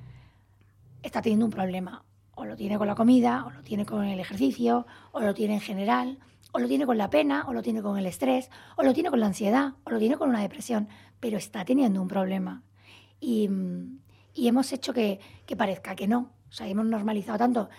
está 1.04 1.22
teniendo 1.22 1.46
un 1.46 1.52
problema. 1.52 2.04
O 2.36 2.46
lo 2.46 2.56
tiene 2.56 2.78
con 2.78 2.88
la 2.88 2.96
comida, 2.96 3.46
o 3.46 3.52
lo 3.52 3.62
tiene 3.62 3.86
con 3.86 4.06
el 4.06 4.20
ejercicio, 4.20 4.88
o 5.12 5.20
lo 5.20 5.34
tiene 5.34 5.56
en 5.56 5.62
general, 5.62 6.20
o 6.52 6.60
lo 6.60 6.68
tiene 6.68 6.86
con 6.86 6.98
la 6.98 7.10
pena, 7.10 7.46
o 7.48 7.54
lo 7.54 7.62
tiene 7.62 7.82
con 7.82 7.98
el 7.98 8.06
estrés, 8.06 8.50
o 8.78 8.84
lo 8.84 8.94
tiene 8.94 9.10
con 9.10 9.20
la 9.20 9.26
ansiedad, 9.26 9.74
o 9.84 9.90
lo 9.90 10.00
tiene 10.00 10.18
con 10.18 10.30
una 10.30 10.42
depresión, 10.42 10.88
pero 11.20 11.38
está 11.38 11.66
teniendo 11.66 12.02
un 12.02 12.08
problema. 12.08 12.64
y, 13.20 13.50
y 14.34 14.48
hemos 14.48 14.72
hecho 14.72 14.94
que, 14.94 15.20
que, 15.46 15.56
parezca 15.56 15.96
que 15.96 16.08
no. 16.08 16.32
O 16.50 16.52
sea, 16.52 16.68
hemos 16.68 16.86
normalizado 16.86 17.38
tanto 17.38 17.70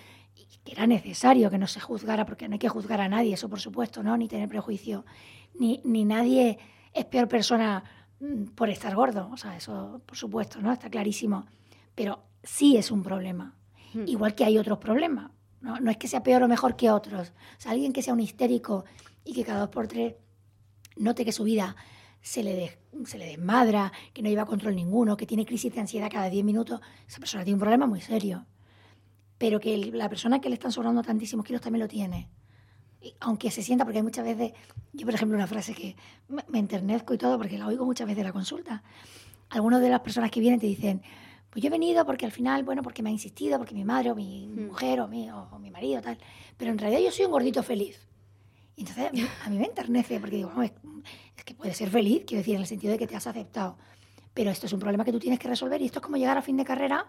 que 0.65 0.73
era 0.73 0.87
necesario 0.87 1.51
que 1.51 1.59
no 1.59 1.67
se 1.67 1.81
juzgara, 1.81 2.27
porque 2.27 2.49
no 2.49 2.55
hay 2.55 2.59
que 2.59 2.69
juzgar 2.69 3.01
a 3.01 3.09
nadie, 3.09 3.35
eso 3.35 3.49
por 3.49 3.61
supuesto, 3.61 4.03
¿no? 4.03 4.17
Ni 4.17 4.29
tener 4.29 4.49
prejuicio. 4.49 5.05
Ni, 5.59 5.81
ni 5.85 6.05
nadie 6.05 6.59
es 6.93 7.05
peor 7.07 7.29
persona 7.29 7.83
mm, 8.21 8.51
por 8.55 8.69
estar 8.69 8.95
gordo. 8.95 9.31
O 9.33 9.37
sea, 9.37 9.57
eso 9.57 10.03
por 10.05 10.17
supuesto, 10.17 10.61
¿no? 10.61 10.73
Está 10.73 10.91
clarísimo. 10.91 11.47
Pero 11.95 12.23
sí 12.43 12.77
es 12.77 12.91
un 12.91 13.03
problema. 13.03 13.57
Hmm. 13.95 14.05
Igual 14.07 14.35
que 14.35 14.45
hay 14.45 14.59
otros 14.59 14.79
problemas. 14.79 15.31
¿no? 15.61 15.79
no 15.79 15.91
es 15.91 15.97
que 15.97 16.09
sea 16.09 16.23
peor 16.23 16.43
o 16.43 16.49
mejor 16.49 16.77
que 16.77 16.91
otros. 16.91 17.29
O 17.59 17.61
sea, 17.61 17.73
alguien 17.73 17.93
que 17.93 18.03
sea 18.03 18.15
un 18.15 18.21
histérico 18.21 18.85
y 19.25 19.35
que 19.35 19.45
cada 19.45 19.61
dos 19.61 19.69
por 19.69 19.87
tres 19.87 20.15
note 20.97 21.25
que 21.25 21.33
su 21.33 21.45
vida 21.45 21.77
se 22.21 22.43
le, 22.43 22.79
se 23.07 23.19
le 23.19 23.27
desmadra, 23.27 23.93
que 24.13 24.23
no 24.23 24.29
lleva 24.29 24.45
control 24.45 24.77
ninguno, 24.77 25.17
que 25.17 25.27
tiene 25.27 25.47
crisis 25.47 25.73
de 25.73 25.81
ansiedad 25.81 26.11
cada 26.11 26.29
10 26.29 26.45
minutos, 26.45 26.81
esa 27.09 27.19
persona 27.19 27.45
tiene 27.45 27.55
un 27.55 27.61
problema 27.61 27.87
muy 27.87 28.01
serio. 28.01 28.47
Pero 29.39 29.59
que 29.59 29.77
la 29.79 30.09
persona 30.09 30.41
que 30.41 30.51
le 30.51 30.55
están 30.55 30.73
sobrando 30.73 31.03
tantísimos 31.03 31.47
kilos 31.47 31.63
también 31.63 31.81
lo 31.81 31.89
tiene. 31.89 32.29
aunque 33.21 33.51
se 33.51 33.63
sienta, 33.63 33.85
porque 33.85 33.99
hay 33.99 34.03
muchas 34.03 34.25
veces, 34.25 34.53
yo 34.93 35.07
por 35.07 35.15
ejemplo 35.15 35.35
una 35.35 35.47
frase 35.47 35.75
que 35.75 35.97
me, 36.29 36.59
enternezco 36.59 37.15
y 37.15 37.19
todo, 37.19 37.39
porque 37.39 37.57
la 37.57 37.67
oigo 37.67 37.87
muchas 37.87 38.07
veces 38.07 38.19
en 38.19 38.27
la 38.27 38.33
consulta, 38.33 38.83
algunas 39.49 39.81
de 39.81 39.89
las 39.89 40.01
personas 40.01 40.31
que 40.31 40.41
vienen 40.41 40.61
te 40.61 40.67
dicen, 40.67 41.01
pues 41.51 41.63
yo 41.63 41.67
he 41.67 41.71
venido 41.71 42.07
porque 42.07 42.25
al 42.25 42.33
final, 42.33 42.63
bueno, 42.63 42.83
porque 42.83 43.03
me 43.03 43.11
ha 43.11 43.13
insistido, 43.13 43.59
porque 43.59 43.75
mi 43.75 43.85
madre 43.85 44.13
o 44.13 44.15
mi 44.15 44.47
hmm. 44.47 44.67
mujer 44.69 45.01
o 45.01 45.09
mi, 45.09 45.31
o 45.31 45.59
mi 45.59 45.71
marido, 45.71 46.01
tal, 46.01 46.19
pero 46.57 46.71
en 46.71 46.79
realidad 46.79 47.01
yo 47.01 47.11
soy 47.11 47.27
un 47.27 47.33
gordito 47.33 47.63
feliz. 47.63 48.01
Y 48.77 48.83
entonces 48.83 49.11
a 49.45 49.51
mí, 49.51 49.59
me 49.59 49.67
enternece 49.67 50.21
porque 50.21 50.37
digo, 50.37 50.51
es, 50.63 50.73
que 51.45 51.55
puedes 51.55 51.77
ser 51.77 51.91
feliz, 51.91 52.23
quiero 52.27 52.41
decir, 52.41 52.55
en 52.55 52.61
el 52.61 52.67
sentido 52.67 52.93
de 52.93 52.99
que 52.99 53.07
te 53.07 53.17
has 53.17 53.27
aceptado. 53.27 53.77
Pero 54.33 54.51
esto 54.51 54.67
es 54.67 54.73
un 54.73 54.79
problema 54.79 55.05
que 55.05 55.13
tú 55.13 55.19
tienes 55.19 55.39
que 55.39 55.49
resolver 55.49 55.83
y 55.83 55.87
esto 55.87 55.99
es 55.99 56.05
como 56.05 56.17
llegar 56.17 56.39
a 56.39 56.43
fin 56.43 56.57
de 56.57 56.65
carrera 56.65 57.07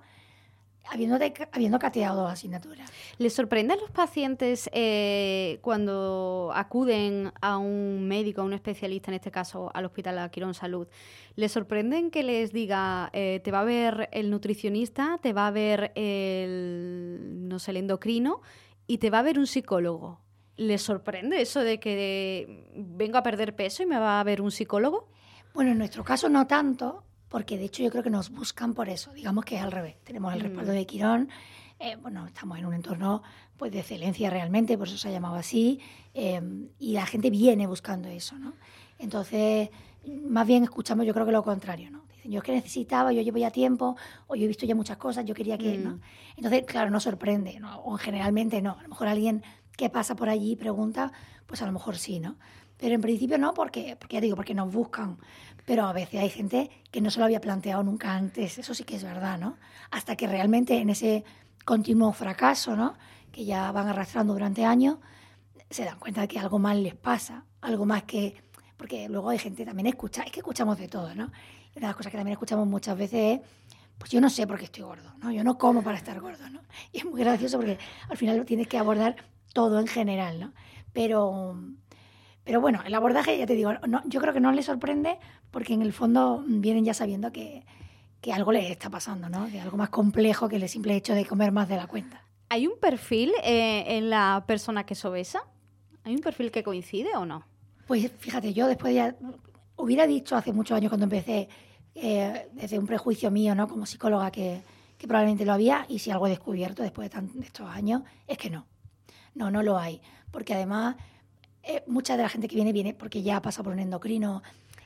habiendo, 0.89 1.17
habiendo 1.51 1.79
cateado 1.79 2.27
asignaturas. 2.27 2.91
¿Les 3.17 3.33
sorprende 3.33 3.73
a 3.73 3.77
los 3.77 3.91
pacientes 3.91 4.69
eh, 4.73 5.59
cuando 5.61 6.51
acuden 6.53 7.31
a 7.41 7.57
un 7.57 8.07
médico, 8.07 8.41
a 8.41 8.43
un 8.43 8.53
especialista, 8.53 9.11
en 9.11 9.15
este 9.15 9.31
caso 9.31 9.71
al 9.73 9.85
Hospital 9.85 10.29
Quirón 10.31 10.53
Salud? 10.53 10.87
¿Les 11.35 11.51
sorprenden 11.51 12.11
que 12.11 12.23
les 12.23 12.51
diga, 12.51 13.09
eh, 13.13 13.41
te 13.43 13.51
va 13.51 13.61
a 13.61 13.65
ver 13.65 14.09
el 14.11 14.29
nutricionista, 14.29 15.19
te 15.21 15.33
va 15.33 15.47
a 15.47 15.51
ver 15.51 15.91
el, 15.95 17.47
no 17.47 17.59
sé, 17.59 17.71
el 17.71 17.77
endocrino 17.77 18.41
y 18.87 18.97
te 18.97 19.09
va 19.09 19.19
a 19.19 19.23
ver 19.23 19.39
un 19.39 19.47
psicólogo? 19.47 20.19
¿Les 20.57 20.81
sorprende 20.81 21.41
eso 21.41 21.61
de 21.61 21.79
que 21.79 22.67
vengo 22.75 23.17
a 23.17 23.23
perder 23.23 23.55
peso 23.55 23.83
y 23.83 23.85
me 23.85 23.97
va 23.97 24.19
a 24.19 24.23
ver 24.23 24.41
un 24.41 24.51
psicólogo? 24.51 25.07
Bueno, 25.53 25.71
en 25.71 25.77
nuestro 25.77 26.03
caso 26.03 26.29
no 26.29 26.47
tanto, 26.47 27.03
porque 27.31 27.57
de 27.57 27.63
hecho 27.63 27.81
yo 27.81 27.89
creo 27.89 28.03
que 28.03 28.09
nos 28.09 28.29
buscan 28.29 28.73
por 28.73 28.89
eso. 28.89 29.13
Digamos 29.13 29.45
que 29.45 29.55
es 29.55 29.61
al 29.61 29.71
revés. 29.71 29.95
Tenemos 30.03 30.33
el 30.33 30.39
mm. 30.39 30.43
respaldo 30.43 30.73
de 30.73 30.85
Quirón. 30.85 31.29
Eh, 31.79 31.95
bueno, 31.95 32.27
estamos 32.27 32.59
en 32.59 32.65
un 32.65 32.73
entorno 32.73 33.23
pues, 33.57 33.71
de 33.71 33.79
excelencia 33.79 34.29
realmente, 34.29 34.77
por 34.77 34.87
eso 34.87 34.97
se 34.97 35.07
ha 35.07 35.11
llamado 35.11 35.35
así, 35.35 35.79
em, 36.13 36.67
y 36.77 36.93
la 36.93 37.07
gente 37.07 37.31
viene 37.31 37.65
buscando 37.65 38.09
eso, 38.09 38.37
¿no? 38.37 38.53
Entonces, 38.99 39.69
más 40.05 40.45
bien 40.45 40.63
escuchamos 40.63 41.07
yo 41.07 41.13
creo 41.13 41.25
que 41.25 41.31
lo 41.31 41.41
contrario, 41.41 41.89
¿no? 41.89 42.03
Dicen, 42.13 42.31
yo 42.31 42.39
es 42.39 42.43
que 42.43 42.51
necesitaba, 42.51 43.13
yo 43.13 43.23
llevo 43.23 43.39
ya 43.39 43.49
tiempo, 43.49 43.95
o 44.27 44.35
yo 44.35 44.43
he 44.43 44.47
visto 44.47 44.67
ya 44.67 44.75
muchas 44.75 44.97
cosas, 44.97 45.25
yo 45.25 45.33
quería 45.33 45.57
que, 45.57 45.77
¿no? 45.77 45.95
Mm. 45.95 46.01
Entonces, 46.35 46.63
claro, 46.67 46.91
no 46.91 46.99
sorprende, 46.99 47.59
¿no? 47.59 47.81
o 47.83 47.97
generalmente 47.97 48.61
no. 48.61 48.77
A 48.77 48.83
lo 48.83 48.89
mejor 48.89 49.07
alguien 49.07 49.41
que 49.75 49.89
pasa 49.89 50.15
por 50.15 50.29
allí 50.29 50.51
y 50.51 50.55
pregunta, 50.55 51.11
pues 51.47 51.63
a 51.63 51.65
lo 51.65 51.71
mejor 51.71 51.97
sí, 51.97 52.19
¿no? 52.19 52.35
Pero 52.81 52.95
en 52.95 53.01
principio 53.01 53.37
no, 53.37 53.53
porque, 53.53 53.95
porque 53.95 54.15
ya 54.15 54.21
digo, 54.21 54.35
porque 54.35 54.55
nos 54.55 54.73
buscan. 54.73 55.19
Pero 55.67 55.85
a 55.85 55.93
veces 55.93 56.19
hay 56.19 56.29
gente 56.29 56.71
que 56.89 56.99
no 56.99 57.11
se 57.11 57.19
lo 57.19 57.25
había 57.25 57.39
planteado 57.39 57.83
nunca 57.83 58.15
antes, 58.15 58.57
eso 58.57 58.73
sí 58.73 58.83
que 58.83 58.95
es 58.95 59.03
verdad, 59.03 59.37
¿no? 59.37 59.57
Hasta 59.91 60.15
que 60.15 60.25
realmente 60.25 60.75
en 60.79 60.89
ese 60.89 61.23
continuo 61.63 62.11
fracaso, 62.11 62.75
¿no? 62.75 62.95
Que 63.31 63.45
ya 63.45 63.71
van 63.71 63.87
arrastrando 63.87 64.33
durante 64.33 64.65
años, 64.65 64.97
se 65.69 65.85
dan 65.85 65.99
cuenta 65.99 66.21
de 66.21 66.27
que 66.27 66.39
algo 66.39 66.57
mal 66.57 66.81
les 66.81 66.95
pasa, 66.95 67.45
algo 67.61 67.85
más 67.85 68.01
que... 68.03 68.41
Porque 68.77 69.07
luego 69.07 69.29
hay 69.29 69.37
gente 69.37 69.63
también 69.63 69.85
escucha, 69.85 70.23
es 70.23 70.31
que 70.31 70.39
escuchamos 70.39 70.79
de 70.79 70.87
todo, 70.87 71.13
¿no? 71.13 71.31
Y 71.75 71.77
una 71.77 71.87
de 71.87 71.91
las 71.91 71.95
cosas 71.95 72.11
que 72.11 72.17
también 72.17 72.33
escuchamos 72.33 72.67
muchas 72.67 72.97
veces 72.97 73.39
es, 73.39 73.47
pues 73.99 74.09
yo 74.09 74.19
no 74.19 74.31
sé 74.31 74.47
por 74.47 74.57
qué 74.57 74.65
estoy 74.65 74.85
gordo, 74.85 75.13
¿no? 75.19 75.31
Yo 75.31 75.43
no 75.43 75.59
como 75.59 75.83
para 75.83 75.97
estar 75.97 76.19
gordo, 76.19 76.49
¿no? 76.49 76.61
Y 76.91 76.97
es 76.97 77.05
muy 77.05 77.19
gracioso 77.19 77.57
porque 77.57 77.77
al 78.09 78.17
final 78.17 78.37
lo 78.37 78.45
tienes 78.45 78.67
que 78.67 78.79
abordar 78.79 79.17
todo 79.53 79.79
en 79.79 79.85
general, 79.85 80.39
¿no? 80.39 80.53
Pero, 80.93 81.55
pero 82.43 82.59
bueno, 82.59 82.81
el 82.85 82.93
abordaje, 82.93 83.37
ya 83.37 83.45
te 83.45 83.55
digo, 83.55 83.73
no, 83.87 84.01
yo 84.05 84.19
creo 84.19 84.33
que 84.33 84.39
no 84.39 84.51
les 84.51 84.65
sorprende 84.65 85.19
porque 85.51 85.73
en 85.73 85.81
el 85.81 85.93
fondo 85.93 86.43
vienen 86.47 86.85
ya 86.85 86.93
sabiendo 86.93 87.31
que, 87.31 87.65
que 88.21 88.33
algo 88.33 88.51
les 88.51 88.69
está 88.69 88.89
pasando, 88.89 89.29
¿no? 89.29 89.47
De 89.47 89.59
algo 89.59 89.77
más 89.77 89.89
complejo 89.89 90.49
que 90.49 90.55
el 90.55 90.67
simple 90.69 90.95
hecho 90.95 91.13
de 91.13 91.25
comer 91.25 91.51
más 91.51 91.69
de 91.69 91.75
la 91.75 91.87
cuenta. 91.87 92.23
¿Hay 92.49 92.67
un 92.67 92.77
perfil 92.79 93.31
eh, 93.43 93.97
en 93.97 94.09
la 94.09 94.43
persona 94.47 94.85
que 94.85 94.93
es 94.93 95.05
obesa? 95.05 95.43
¿Hay 96.03 96.13
un 96.13 96.21
perfil 96.21 96.51
que 96.51 96.63
coincide 96.63 97.15
o 97.15 97.25
no? 97.25 97.45
Pues 97.87 98.11
fíjate, 98.17 98.53
yo 98.53 98.67
después 98.67 98.93
ya 98.93 99.15
hubiera 99.75 100.07
dicho 100.07 100.35
hace 100.35 100.51
muchos 100.53 100.75
años 100.75 100.89
cuando 100.89 101.05
empecé, 101.05 101.49
eh, 101.95 102.49
desde 102.53 102.79
un 102.79 102.85
prejuicio 102.85 103.31
mío, 103.31 103.55
¿no? 103.55 103.67
Como 103.67 103.85
psicóloga, 103.85 104.31
que, 104.31 104.61
que, 104.97 105.07
probablemente 105.07 105.45
lo 105.45 105.53
había, 105.53 105.85
y 105.89 105.99
si 105.99 106.11
algo 106.11 106.27
he 106.27 106.29
descubierto 106.29 106.83
después 106.83 107.09
de, 107.09 107.21
de 107.21 107.45
estos 107.45 107.69
años, 107.69 108.03
es 108.27 108.37
que 108.37 108.49
no. 108.49 108.67
No, 109.33 109.49
no 109.49 109.63
lo 109.63 109.77
hay. 109.77 110.01
Porque 110.31 110.53
además, 110.53 110.95
eh, 111.63 111.83
mucha 111.87 112.17
de 112.17 112.23
la 112.23 112.29
gente 112.29 112.47
que 112.47 112.55
viene, 112.55 112.73
viene 112.73 112.93
porque 112.93 113.21
ya 113.21 113.41
pasa 113.41 113.63
por 113.63 113.73
un 113.73 113.79
endocrino 113.79 114.41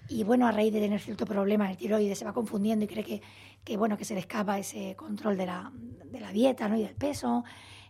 y 0.08 0.24
bueno, 0.24 0.48
a 0.48 0.52
raíz 0.52 0.74
de 0.74 0.80
tener 0.80 1.00
cierto 1.00 1.26
problema 1.26 1.70
el 1.70 1.78
tiroides 1.78 2.20
se 2.20 2.26
va 2.26 2.34
confundiendo 2.34 2.86
y 2.86 2.88
cree 2.88 3.04
que, 3.04 3.22
que 3.64 3.78
bueno, 3.78 3.98
que 3.98 4.06
se 4.06 4.14
le 4.14 4.20
escapa 4.20 4.60
ese 4.60 4.96
control 4.96 5.38
de 5.38 5.46
la, 5.46 5.72
de 6.06 6.20
la 6.20 6.32
dieta 6.32 6.70
¿no? 6.70 6.78
y 6.78 6.84
del 6.84 6.96
peso. 6.96 7.44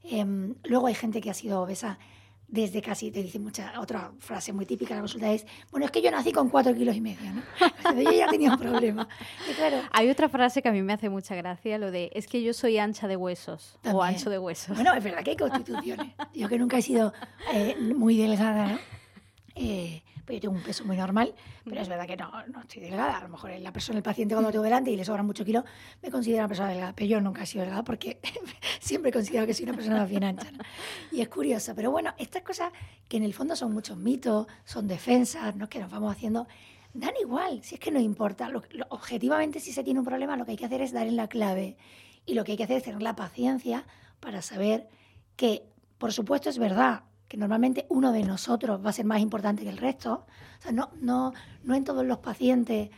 Em, 0.03 0.55
luego 0.63 0.87
hay 0.87 0.93
gente 0.93 1.19
que 1.19 1.29
ha 1.29 1.33
sido 1.33 1.61
obesa 1.61 1.97
desde 2.47 2.81
casi, 2.81 3.11
te 3.11 3.21
dice 3.23 3.39
mucha, 3.39 3.79
otra 3.79 4.11
frase 4.19 4.53
muy 4.53 4.65
típica 4.65 4.89
de 4.89 4.95
la 4.95 5.01
consulta 5.01 5.31
es, 5.31 5.45
bueno, 5.71 5.85
es 5.85 5.91
que 5.91 6.01
yo 6.01 6.11
nací 6.11 6.31
con 6.31 6.49
cuatro 6.49 6.73
kilos 6.73 6.95
y 6.95 7.01
medio, 7.01 7.31
¿no? 7.33 8.01
yo 8.01 8.11
ya 8.11 8.27
tenía 8.27 8.51
un 8.51 8.59
problema. 8.59 9.07
claro, 9.55 9.77
Hay 9.91 10.09
otra 10.09 10.29
frase 10.29 10.61
que 10.61 10.69
a 10.69 10.71
mí 10.71 10.81
me 10.81 10.93
hace 10.93 11.09
mucha 11.09 11.35
gracia, 11.35 11.77
lo 11.77 11.91
de, 11.91 12.11
es 12.13 12.27
que 12.27 12.43
yo 12.43 12.53
soy 12.53 12.77
ancha 12.77 13.07
de 13.07 13.15
huesos 13.15 13.77
o 13.91 14.01
ancho 14.03 14.29
de 14.29 14.39
huesos. 14.39 14.75
Bueno, 14.75 14.93
es 14.93 15.03
verdad 15.03 15.23
que 15.23 15.31
hay 15.31 15.37
constituciones. 15.37 16.13
Yo 16.33 16.47
que 16.47 16.57
nunca 16.59 16.77
he 16.77 16.81
sido 16.81 17.13
eh, 17.53 17.75
muy 17.95 18.17
delgada, 18.17 18.67
¿no? 18.73 18.79
Eh, 19.55 20.03
pues 20.25 20.37
yo 20.37 20.41
tengo 20.41 20.55
un 20.55 20.63
peso 20.63 20.83
muy 20.85 20.97
normal, 20.97 21.33
pero 21.63 21.81
es 21.81 21.87
verdad 21.87 22.07
que 22.07 22.17
no, 22.17 22.31
no 22.47 22.61
estoy 22.61 22.81
delgada. 22.81 23.17
A 23.17 23.23
lo 23.23 23.29
mejor 23.29 23.51
la 23.59 23.71
persona, 23.71 23.97
el 23.97 24.03
paciente 24.03 24.33
cuando 24.33 24.49
lo 24.49 24.51
tengo 24.51 24.63
delante 24.63 24.91
y 24.91 24.95
le 24.95 25.05
sobran 25.05 25.25
muchos 25.25 25.45
kilos, 25.45 25.63
me 26.01 26.09
considera 26.09 26.43
una 26.43 26.47
persona 26.47 26.69
delgada, 26.69 26.93
pero 26.95 27.07
yo 27.07 27.21
nunca 27.21 27.43
he 27.43 27.45
sido 27.45 27.61
delgada 27.61 27.83
porque 27.83 28.19
siempre 28.79 29.09
he 29.09 29.13
considerado 29.13 29.47
que 29.47 29.53
soy 29.53 29.65
una 29.65 29.73
persona 29.73 30.05
bien 30.05 30.23
ancha. 30.23 30.47
Y 31.11 31.21
es 31.21 31.29
curioso, 31.29 31.73
pero 31.75 31.91
bueno, 31.91 32.13
estas 32.17 32.41
cosas 32.41 32.73
que 33.07 33.17
en 33.17 33.23
el 33.23 33.33
fondo 33.33 33.55
son 33.55 33.71
muchos 33.71 33.97
mitos, 33.97 34.47
son 34.65 34.87
defensas, 34.87 35.55
¿no? 35.55 35.69
que 35.69 35.79
nos 35.79 35.91
vamos 35.91 36.11
haciendo, 36.11 36.47
dan 36.93 37.13
igual, 37.21 37.61
si 37.63 37.75
es 37.75 37.81
que 37.81 37.91
no 37.91 37.99
importa. 37.99 38.49
objetivamente, 38.89 39.59
si 39.59 39.71
se 39.71 39.83
tiene 39.83 39.99
un 39.99 40.05
problema, 40.05 40.37
lo 40.37 40.45
que 40.45 40.51
hay 40.51 40.57
que 40.57 40.65
hacer 40.65 40.81
es 40.81 40.91
dar 40.91 41.07
en 41.07 41.15
la 41.15 41.27
clave. 41.27 41.77
Y 42.25 42.33
lo 42.33 42.43
que 42.43 42.53
hay 42.53 42.57
que 42.57 42.63
hacer 42.63 42.77
es 42.77 42.83
tener 42.83 43.01
la 43.01 43.15
paciencia 43.15 43.85
para 44.19 44.41
saber 44.41 44.89
que, 45.35 45.63
por 45.97 46.11
supuesto, 46.11 46.49
es 46.49 46.57
verdad, 46.57 47.03
que 47.27 47.37
normalmente 47.37 47.85
uno 47.89 48.11
de 48.11 48.23
nosotros 48.23 48.83
va 48.83 48.89
a 48.89 48.93
ser 48.93 49.05
más 49.05 49.19
importante 49.19 49.63
que 49.63 49.69
el 49.69 49.77
resto. 49.77 50.25
O 50.59 50.61
sea, 50.61 50.71
no, 50.71 50.89
no, 51.01 51.33
no 51.63 51.75
en 51.75 51.83
todos 51.83 52.05
los 52.05 52.19
pacientes, 52.19 52.89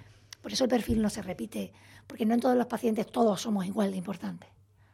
por 0.41 0.53
eso 0.53 0.65
el 0.65 0.69
perfil 0.69 1.01
no 1.01 1.09
se 1.09 1.21
repite, 1.21 1.73
porque 2.07 2.25
no 2.25 2.33
en 2.33 2.39
todos 2.39 2.57
los 2.57 2.67
pacientes 2.67 3.07
todos 3.07 3.41
somos 3.41 3.65
igual 3.65 3.91
de 3.91 3.97
importantes. 3.97 4.49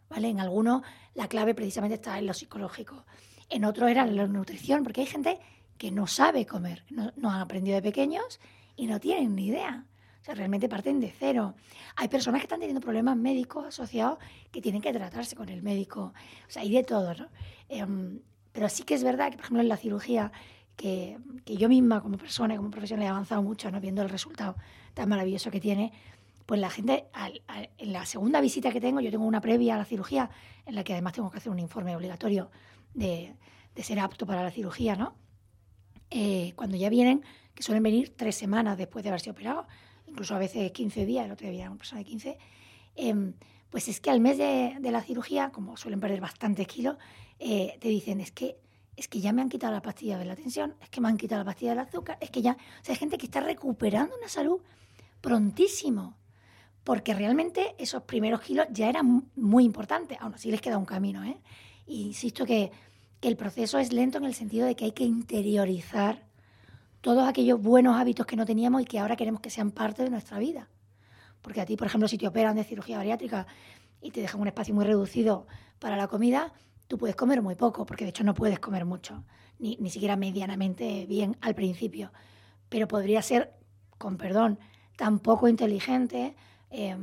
¿vale? 0.09 0.29
En 0.29 0.39
algunos 0.39 0.83
la 1.15 1.27
clave 1.27 1.55
precisamente 1.55 1.95
está 1.95 2.17
en 2.19 2.27
lo 2.27 2.33
psicológico, 2.33 3.05
en 3.49 3.65
otros 3.65 3.89
era 3.89 4.05
la 4.05 4.27
nutrición, 4.27 4.83
porque 4.83 5.01
hay 5.01 5.07
gente 5.07 5.39
que 5.77 5.91
no 5.91 6.07
sabe 6.07 6.45
comer, 6.45 6.85
no, 6.89 7.11
no 7.15 7.31
han 7.31 7.41
aprendido 7.41 7.75
de 7.75 7.81
pequeños 7.81 8.39
y 8.75 8.87
no 8.87 8.99
tienen 8.99 9.35
ni 9.35 9.47
idea. 9.47 9.85
O 10.21 10.25
sea, 10.25 10.35
realmente 10.35 10.69
parten 10.69 11.01
de 11.01 11.11
cero. 11.11 11.53
Hay 11.97 12.07
personas 12.07 12.39
que 12.39 12.45
están 12.45 12.61
teniendo 12.61 12.79
problemas 12.79 13.17
médicos 13.17 13.65
asociados 13.65 14.19
que 14.53 14.61
tienen 14.61 14.81
que 14.81 14.93
tratarse 14.93 15.35
con 15.35 15.49
el 15.49 15.61
médico. 15.61 16.13
O 16.47 16.49
sea, 16.49 16.61
hay 16.61 16.71
de 16.71 16.83
todo, 16.83 17.13
¿no? 17.13 17.27
Em, 17.67 18.21
pero 18.53 18.69
sí 18.69 18.83
que 18.83 18.93
es 18.93 19.03
verdad 19.03 19.29
que, 19.29 19.35
por 19.35 19.45
ejemplo, 19.45 19.61
en 19.61 19.67
la 19.67 19.77
cirugía, 19.77 20.31
que, 20.75 21.17
que 21.45 21.57
yo 21.57 21.69
misma 21.69 22.01
como 22.01 22.17
persona 22.17 22.53
y 22.53 22.57
como 22.57 22.71
profesional 22.71 23.05
he 23.05 23.09
avanzado 23.09 23.43
mucho, 23.43 23.69
¿no? 23.69 23.81
viendo 23.81 24.01
el 24.01 24.09
resultado 24.09 24.55
tan 24.93 25.09
maravilloso 25.09 25.51
que 25.51 25.59
tiene, 25.59 25.91
pues 26.45 26.59
la 26.59 26.69
gente, 26.69 27.05
en 27.77 27.93
la 27.93 28.05
segunda 28.05 28.41
visita 28.41 28.71
que 28.71 28.81
tengo, 28.81 28.99
yo 28.99 29.11
tengo 29.11 29.25
una 29.25 29.41
previa 29.41 29.75
a 29.75 29.77
la 29.77 29.85
cirugía, 29.85 30.29
en 30.65 30.75
la 30.75 30.83
que 30.83 30.93
además 30.93 31.13
tengo 31.13 31.31
que 31.31 31.37
hacer 31.37 31.51
un 31.51 31.59
informe 31.59 31.95
obligatorio 31.95 32.51
de, 32.93 33.35
de 33.75 33.83
ser 33.83 33.99
apto 33.99 34.25
para 34.25 34.43
la 34.43 34.51
cirugía, 34.51 34.95
¿no? 34.95 35.15
Eh, 36.09 36.53
cuando 36.55 36.75
ya 36.75 36.89
vienen, 36.89 37.23
que 37.55 37.63
suelen 37.63 37.81
venir 37.81 38.13
tres 38.15 38.35
semanas 38.35 38.77
después 38.77 39.03
de 39.03 39.09
haberse 39.09 39.31
operado, 39.31 39.67
incluso 40.05 40.35
a 40.35 40.39
veces 40.39 40.71
15 40.71 41.05
días, 41.05 41.25
el 41.25 41.31
otro 41.31 41.49
día 41.49 41.69
una 41.69 41.77
persona 41.77 41.99
de 41.99 42.05
15, 42.05 42.37
eh, 42.95 43.33
pues 43.69 43.87
es 43.87 43.99
que 43.99 44.11
al 44.11 44.19
mes 44.19 44.37
de, 44.37 44.75
de, 44.79 44.91
la 44.91 45.01
cirugía, 45.01 45.49
como 45.49 45.77
suelen 45.77 45.99
perder 45.99 46.21
bastantes 46.21 46.67
kilos, 46.67 46.97
eh, 47.39 47.77
te 47.79 47.89
dicen, 47.89 48.21
es 48.21 48.31
que, 48.31 48.57
es 48.95 49.07
que 49.07 49.19
ya 49.21 49.33
me 49.33 49.41
han 49.41 49.49
quitado 49.49 49.73
la 49.73 49.81
pastilla 49.81 50.17
de 50.17 50.25
la 50.25 50.35
tensión, 50.35 50.75
es 50.81 50.89
que 50.89 51.01
me 51.01 51.07
han 51.07 51.17
quitado 51.17 51.41
la 51.41 51.45
pastilla 51.45 51.71
del 51.71 51.79
azúcar, 51.79 52.17
es 52.21 52.29
que 52.29 52.41
ya, 52.41 52.53
o 52.53 52.83
sea, 52.85 52.93
hay 52.93 52.99
gente 52.99 53.17
que 53.17 53.25
está 53.25 53.39
recuperando 53.39 54.15
una 54.17 54.27
salud 54.27 54.61
prontísimo, 55.21 56.17
porque 56.83 57.13
realmente 57.13 57.75
esos 57.77 58.03
primeros 58.03 58.41
kilos 58.41 58.67
ya 58.71 58.89
eran 58.89 59.29
muy 59.35 59.63
importantes, 59.63 60.17
aún 60.19 60.33
así 60.33 60.51
les 60.51 60.61
queda 60.61 60.77
un 60.77 60.85
camino. 60.85 61.23
¿eh? 61.23 61.37
Insisto 61.87 62.45
que, 62.45 62.71
que 63.19 63.29
el 63.29 63.37
proceso 63.37 63.79
es 63.79 63.93
lento 63.93 64.17
en 64.17 64.25
el 64.25 64.33
sentido 64.33 64.67
de 64.67 64.75
que 64.75 64.85
hay 64.85 64.91
que 64.91 65.05
interiorizar 65.05 66.27
todos 66.99 67.27
aquellos 67.27 67.61
buenos 67.61 67.97
hábitos 67.97 68.25
que 68.25 68.35
no 68.35 68.45
teníamos 68.45 68.81
y 68.81 68.85
que 68.85 68.99
ahora 68.99 69.15
queremos 69.15 69.41
que 69.41 69.49
sean 69.49 69.71
parte 69.71 70.03
de 70.03 70.09
nuestra 70.09 70.39
vida. 70.39 70.69
Porque 71.41 71.59
a 71.59 71.65
ti, 71.65 71.75
por 71.75 71.87
ejemplo, 71.87 72.07
si 72.07 72.17
te 72.17 72.27
operan 72.27 72.55
de 72.55 72.63
cirugía 72.63 72.97
bariátrica 72.97 73.45
y 74.01 74.11
te 74.11 74.21
dejan 74.21 74.39
un 74.39 74.47
espacio 74.47 74.73
muy 74.73 74.85
reducido 74.85 75.45
para 75.79 75.97
la 75.97 76.07
comida, 76.07 76.53
tú 76.93 76.99
puedes 76.99 77.15
comer 77.15 77.41
muy 77.41 77.55
poco, 77.55 77.87
porque 77.87 78.05
de 78.05 78.11
hecho 78.11 78.23
no 78.23 78.35
puedes 78.35 78.59
comer 78.59 78.85
mucho, 78.85 79.23
ni, 79.57 79.77
ni 79.77 79.89
siquiera 79.89 80.15
medianamente 80.15 81.07
bien 81.07 81.35
al 81.41 81.55
principio. 81.55 82.11
Pero 82.69 82.87
podría 82.87 83.23
ser, 83.23 83.51
con 83.97 84.15
perdón, 84.15 84.59
tan 84.95 85.17
poco 85.17 85.47
inteligente 85.47 86.35
eh, 86.69 86.95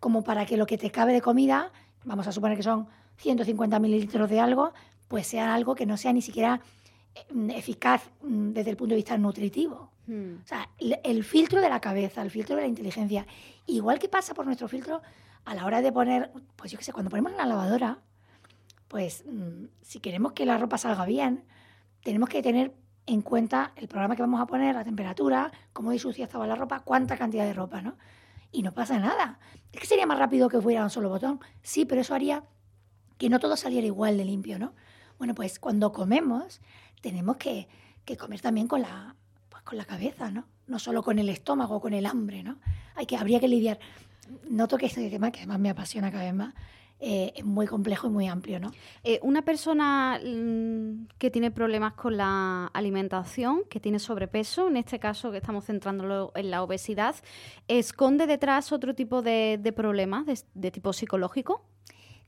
como 0.00 0.24
para 0.24 0.44
que 0.44 0.56
lo 0.56 0.66
que 0.66 0.76
te 0.76 0.90
cabe 0.90 1.12
de 1.12 1.20
comida, 1.20 1.70
vamos 2.04 2.26
a 2.26 2.32
suponer 2.32 2.56
que 2.56 2.64
son 2.64 2.88
150 3.18 3.78
mililitros 3.78 4.28
de 4.28 4.40
algo, 4.40 4.72
pues 5.06 5.28
sea 5.28 5.54
algo 5.54 5.76
que 5.76 5.86
no 5.86 5.96
sea 5.96 6.12
ni 6.12 6.20
siquiera 6.20 6.60
eh, 7.14 7.24
eficaz 7.54 8.10
mm, 8.22 8.50
desde 8.50 8.70
el 8.70 8.76
punto 8.76 8.94
de 8.94 8.96
vista 8.96 9.16
nutritivo. 9.16 9.92
Hmm. 10.08 10.38
O 10.42 10.48
sea, 10.48 10.68
el 10.80 11.22
filtro 11.22 11.60
de 11.60 11.68
la 11.68 11.80
cabeza, 11.80 12.22
el 12.22 12.32
filtro 12.32 12.56
de 12.56 12.62
la 12.62 12.68
inteligencia, 12.68 13.24
igual 13.66 14.00
que 14.00 14.08
pasa 14.08 14.34
por 14.34 14.46
nuestro 14.46 14.66
filtro 14.66 15.00
a 15.44 15.54
la 15.54 15.64
hora 15.64 15.80
de 15.80 15.92
poner, 15.92 16.32
pues 16.56 16.72
yo 16.72 16.78
qué 16.78 16.82
sé, 16.82 16.92
cuando 16.92 17.08
ponemos 17.08 17.30
en 17.30 17.38
la 17.38 17.46
lavadora, 17.46 18.00
pues 18.90 19.24
mm, 19.24 19.66
si 19.82 20.00
queremos 20.00 20.32
que 20.32 20.44
la 20.44 20.58
ropa 20.58 20.76
salga 20.76 21.06
bien, 21.06 21.44
tenemos 22.02 22.28
que 22.28 22.42
tener 22.42 22.74
en 23.06 23.22
cuenta 23.22 23.72
el 23.76 23.86
programa 23.86 24.16
que 24.16 24.22
vamos 24.22 24.40
a 24.40 24.46
poner, 24.46 24.74
la 24.74 24.82
temperatura, 24.82 25.52
cómo 25.72 25.92
de 25.92 26.00
sucia 26.00 26.24
estaba 26.24 26.44
la 26.48 26.56
ropa, 26.56 26.80
cuánta 26.80 27.16
cantidad 27.16 27.44
de 27.44 27.52
ropa, 27.52 27.82
¿no? 27.82 27.96
Y 28.50 28.62
no 28.62 28.74
pasa 28.74 28.98
nada. 28.98 29.38
Es 29.72 29.78
que 29.78 29.86
sería 29.86 30.06
más 30.06 30.18
rápido 30.18 30.48
que 30.48 30.60
fuera 30.60 30.82
un 30.82 30.90
solo 30.90 31.08
botón. 31.08 31.38
Sí, 31.62 31.84
pero 31.84 32.00
eso 32.00 32.16
haría 32.16 32.42
que 33.16 33.28
no 33.28 33.38
todo 33.38 33.56
saliera 33.56 33.86
igual 33.86 34.16
de 34.16 34.24
limpio, 34.24 34.58
¿no? 34.58 34.74
Bueno, 35.18 35.36
pues 35.36 35.60
cuando 35.60 35.92
comemos 35.92 36.60
tenemos 37.00 37.36
que, 37.36 37.68
comer 38.18 38.40
también 38.40 38.66
con 38.66 38.82
la, 38.82 39.14
pues 39.50 39.62
con 39.62 39.78
la 39.78 39.84
cabeza, 39.84 40.32
¿no? 40.32 40.46
No 40.66 40.80
solo 40.80 41.04
con 41.04 41.20
el 41.20 41.28
estómago, 41.28 41.80
con 41.80 41.94
el 41.94 42.06
hambre, 42.06 42.42
¿no? 42.42 42.58
Hay 42.96 43.06
que, 43.06 43.16
habría 43.16 43.38
que 43.38 43.46
lidiar. 43.46 43.78
Noto 44.48 44.76
que 44.78 44.86
este 44.86 45.08
tema, 45.10 45.30
que 45.30 45.38
además 45.38 45.60
me 45.60 45.70
apasiona 45.70 46.10
cada 46.10 46.24
vez 46.24 46.34
más, 46.34 46.54
eh, 47.02 47.32
es 47.34 47.44
muy 47.46 47.66
complejo 47.66 48.08
y 48.08 48.10
muy 48.10 48.28
amplio, 48.28 48.60
¿no? 48.60 48.72
Eh, 49.04 49.18
una 49.22 49.42
persona 49.42 50.20
mm, 50.22 51.06
que 51.16 51.30
tiene 51.30 51.50
problemas 51.50 51.94
con 51.94 52.18
la 52.18 52.66
alimentación, 52.74 53.62
que 53.70 53.80
tiene 53.80 53.98
sobrepeso, 53.98 54.68
en 54.68 54.76
este 54.76 54.98
caso 54.98 55.30
que 55.30 55.38
estamos 55.38 55.64
centrándolo 55.64 56.30
en 56.34 56.50
la 56.50 56.62
obesidad, 56.62 57.14
¿esconde 57.68 58.26
detrás 58.26 58.70
otro 58.70 58.94
tipo 58.94 59.22
de, 59.22 59.72
problemas 59.74 60.26
de, 60.52 60.70
tipo 60.70 60.92
psicológico? 60.92 61.64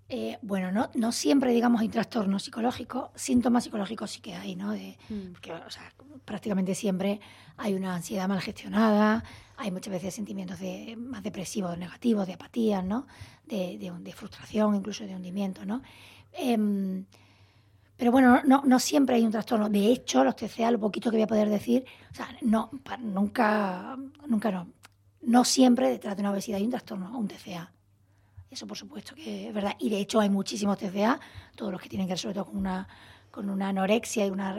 Eh, 0.08 0.38
bueno, 0.40 0.72
no, 0.72 0.88
no 0.94 1.12
siempre, 1.12 1.52
digamos, 1.52 1.82
hay 1.82 1.88
trastornos 1.88 2.44
psicológicos, 2.44 3.10
síntomas 3.14 3.64
psicológicos 3.64 4.10
sí 4.10 4.20
que 4.20 4.34
hay, 4.34 4.56
¿no? 4.56 4.72
Mm. 4.72 5.32
Porque, 5.32 5.52
o 5.52 5.70
sea, 5.70 5.92
prácticamente 6.24 6.74
siempre 6.74 7.20
hay 7.58 7.74
una 7.74 7.94
ansiedad 7.94 8.26
mal 8.26 8.40
gestionada, 8.40 9.22
hay 9.62 9.70
muchas 9.70 9.92
veces 9.92 10.14
sentimientos 10.14 10.58
de, 10.58 10.96
más 10.96 11.22
depresivos, 11.22 11.78
negativos, 11.78 12.26
de 12.26 12.34
apatía, 12.34 12.82
¿no? 12.82 13.06
De, 13.46 13.78
de, 13.78 14.12
frustración, 14.12 14.74
incluso 14.74 15.04
de 15.04 15.14
hundimiento, 15.14 15.64
¿no? 15.64 15.82
Em, 16.32 17.04
pero 17.96 18.10
bueno, 18.10 18.42
no, 18.44 18.62
no, 18.66 18.78
siempre 18.80 19.16
hay 19.16 19.24
un 19.24 19.30
trastorno. 19.30 19.68
De 19.68 19.86
hecho, 19.86 20.24
los 20.24 20.34
TCA, 20.34 20.70
lo 20.72 20.80
poquito 20.80 21.10
que 21.10 21.16
voy 21.18 21.22
a 21.22 21.26
poder 21.28 21.48
decir, 21.48 21.84
o 22.10 22.14
sea, 22.14 22.28
no, 22.40 22.70
nunca, 22.98 23.96
nunca 24.26 24.50
no. 24.50 24.68
No 25.20 25.44
siempre 25.44 25.88
detrás 25.88 26.16
de 26.16 26.22
una 26.22 26.32
obesidad 26.32 26.58
hay 26.58 26.64
un 26.64 26.70
trastorno, 26.70 27.16
un 27.16 27.28
TCA. 27.28 27.72
Eso 28.50 28.66
por 28.66 28.76
supuesto 28.76 29.14
que 29.14 29.48
es 29.48 29.54
verdad. 29.54 29.76
Y 29.78 29.88
de 29.88 29.98
hecho 29.98 30.20
hay 30.20 30.28
muchísimos 30.28 30.78
TCA, 30.78 31.20
todos 31.54 31.70
los 31.70 31.80
que 31.80 31.88
tienen 31.88 32.06
que 32.06 32.12
ver 32.12 32.18
sobre 32.18 32.34
todo 32.34 32.46
con 32.46 32.56
una 32.56 32.88
con 33.32 33.50
una 33.50 33.70
anorexia 33.70 34.26
y 34.26 34.30
una 34.30 34.54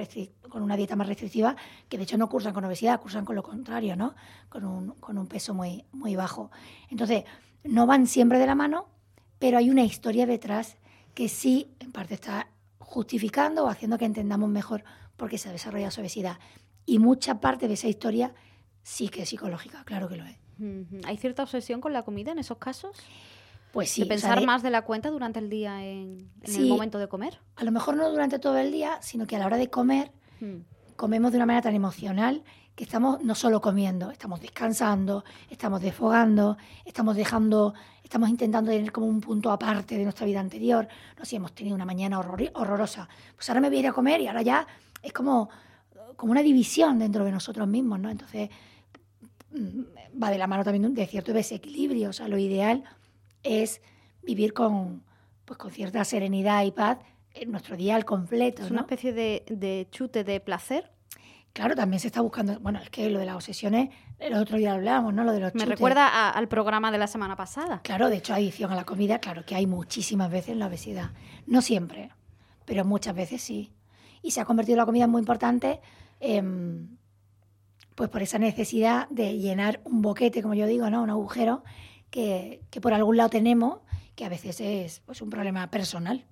con 0.49 0.61
una 0.63 0.75
dieta 0.75 0.97
más 0.97 1.07
restrictiva, 1.07 1.55
que 1.87 1.97
de 1.97 2.03
hecho 2.03 2.17
no 2.17 2.27
cursan 2.27 2.53
con 2.53 2.65
obesidad, 2.65 2.99
cursan 2.99 3.23
con 3.23 3.35
lo 3.35 3.43
contrario, 3.43 3.95
¿no? 3.95 4.15
Con 4.49 4.65
un, 4.65 4.89
con 4.95 5.17
un 5.17 5.27
peso 5.27 5.53
muy, 5.53 5.85
muy 5.93 6.15
bajo. 6.15 6.51
Entonces, 6.89 7.23
no 7.63 7.87
van 7.87 8.07
siempre 8.07 8.39
de 8.39 8.47
la 8.47 8.55
mano, 8.55 8.87
pero 9.39 9.57
hay 9.57 9.69
una 9.69 9.83
historia 9.83 10.25
detrás 10.25 10.77
que 11.13 11.29
sí, 11.29 11.71
en 11.79 11.91
parte, 11.91 12.15
está 12.15 12.49
justificando 12.79 13.63
o 13.63 13.67
haciendo 13.67 13.97
que 13.97 14.05
entendamos 14.05 14.49
mejor 14.49 14.83
por 15.15 15.29
qué 15.29 15.37
se 15.37 15.49
ha 15.49 15.51
desarrollado 15.51 15.91
su 15.91 16.01
obesidad. 16.01 16.39
Y 16.85 16.99
mucha 16.99 17.39
parte 17.39 17.67
de 17.67 17.75
esa 17.75 17.87
historia 17.87 18.33
sí 18.81 19.09
que 19.09 19.21
es 19.21 19.29
psicológica, 19.29 19.83
claro 19.85 20.09
que 20.09 20.17
lo 20.17 20.25
es. 20.25 20.37
¿Hay 21.05 21.17
cierta 21.17 21.43
obsesión 21.43 21.81
con 21.81 21.93
la 21.93 22.03
comida 22.03 22.31
en 22.31 22.39
esos 22.39 22.57
casos? 22.57 22.97
Pues 23.73 23.89
sí. 23.89 24.01
De 24.01 24.07
pensar 24.07 24.45
más 24.45 24.61
de 24.61 24.69
la 24.69 24.83
cuenta 24.83 25.09
durante 25.09 25.39
el 25.39 25.49
día 25.49 25.83
en, 25.83 26.29
el 26.43 26.67
momento 26.67 26.99
de 26.99 27.07
comer. 27.07 27.39
A 27.55 27.63
lo 27.63 27.71
mejor 27.71 27.97
no 27.97 28.07
durante 28.07 28.37
todo 28.37 28.55
el 28.59 28.71
día, 28.71 28.99
sino 29.01 29.25
que 29.25 29.35
a 29.35 29.39
la 29.39 29.47
hora 29.47 29.57
de 29.57 29.71
comer 29.71 30.11
hmm. 30.41 30.57
comemos 30.95 31.31
de 31.31 31.39
una 31.39 31.47
manera 31.47 31.63
tan 31.63 31.73
emocional 31.73 32.43
que 32.75 32.83
estamos 32.83 33.23
no 33.23 33.33
solo 33.33 33.61
comiendo, 33.61 34.11
estamos 34.11 34.41
descansando, 34.41 35.23
estamos 35.49 35.81
desfogando, 35.81 36.55
estamos 36.85 37.15
dejando, 37.15 37.73
estamos 38.03 38.29
intentando 38.29 38.69
tener 38.69 38.91
como 38.91 39.07
un 39.07 39.19
punto 39.19 39.51
aparte 39.51 39.97
de 39.97 40.03
nuestra 40.03 40.27
vida 40.27 40.39
anterior. 40.39 40.87
No 41.17 41.25
sé, 41.25 41.31
si 41.31 41.35
hemos 41.37 41.53
tenido 41.53 41.73
una 41.73 41.85
mañana 41.85 42.19
horrorosa. 42.19 43.09
Pues 43.35 43.49
ahora 43.49 43.59
me 43.59 43.69
voy 43.69 43.77
a 43.77 43.79
ir 43.79 43.87
a 43.87 43.91
comer 43.91 44.21
y 44.21 44.27
ahora 44.27 44.43
ya 44.43 44.67
es 45.01 45.11
como, 45.13 45.49
como 46.15 46.31
una 46.31 46.43
división 46.43 46.99
dentro 46.99 47.25
de 47.25 47.31
nosotros 47.31 47.67
mismos, 47.67 47.99
¿no? 47.99 48.11
Entonces 48.11 48.51
mm, 49.51 50.21
va 50.21 50.29
de 50.29 50.37
la 50.37 50.45
mano 50.45 50.63
también 50.63 50.93
de 50.93 51.07
cierto 51.07 51.33
desequilibrio. 51.33 52.11
O 52.11 52.13
sea, 52.13 52.27
lo 52.27 52.37
ideal 52.37 52.83
es 53.43 53.81
vivir 54.23 54.53
con, 54.53 55.03
pues, 55.45 55.57
con 55.57 55.71
cierta 55.71 56.03
serenidad 56.03 56.63
y 56.63 56.71
paz 56.71 56.99
en 57.33 57.51
nuestro 57.51 57.75
día 57.77 57.95
al 57.95 58.05
completo. 58.05 58.63
¿Es 58.63 58.71
una 58.71 58.81
especie 58.81 59.13
de, 59.13 59.87
chute 59.91 60.23
de 60.23 60.39
placer? 60.39 60.91
Claro, 61.51 61.75
también 61.75 61.99
se 61.99 62.07
está 62.07 62.21
buscando, 62.21 62.59
bueno, 62.59 62.79
es 62.79 62.89
que 62.89 63.09
lo 63.09 63.19
de 63.19 63.25
las 63.25 63.35
obsesiones, 63.35 63.89
el 64.17 64.33
otro 64.33 64.57
día 64.57 64.73
hablábamos, 64.73 65.13
¿no? 65.13 65.23
Lo 65.23 65.33
de 65.33 65.39
los 65.39 65.53
Me 65.53 65.65
recuerda 65.65 66.31
al 66.31 66.47
programa 66.47 66.91
de 66.91 66.97
la 66.97 67.05
semana 67.05 67.35
pasada. 67.35 67.81
Claro, 67.83 68.09
de 68.09 68.17
hecho, 68.17 68.33
adicción 68.33 68.71
a 68.71 68.75
la 68.75 68.85
comida, 68.85 69.19
claro 69.19 69.45
que 69.45 69.53
hay 69.53 69.67
muchísimas 69.67 70.31
veces 70.31 70.49
en 70.49 70.59
la 70.59 70.67
obesidad. 70.67 71.11
No 71.45 71.61
siempre, 71.61 72.09
pero 72.65 72.85
muchas 72.85 73.13
veces 73.13 73.41
sí. 73.43 73.71
Y 74.23 74.31
se 74.31 74.41
ha 74.41 74.45
convertido 74.45 74.77
la 74.77 74.85
comida 74.85 75.05
muy 75.05 75.19
importante, 75.19 75.79
pues 77.95 78.09
por 78.09 78.23
esa 78.23 78.39
necesidad 78.39 79.07
de 79.09 79.37
llenar 79.37 79.79
un 79.83 80.01
boquete, 80.01 80.41
como 80.41 80.55
yo 80.55 80.65
digo, 80.65 80.89
¿no? 80.89 81.03
Un 81.03 81.11
agujero 81.11 81.63
que, 82.13 82.79
por 82.79 82.93
algún 82.93 83.17
lado 83.17 83.29
tenemos, 83.29 83.79
que 84.15 84.23
a 84.23 84.29
veces 84.29 84.61
es 84.61 84.99
pues, 84.99 85.21
un 85.23 85.31
problema 85.31 85.69
personal, 85.71 86.25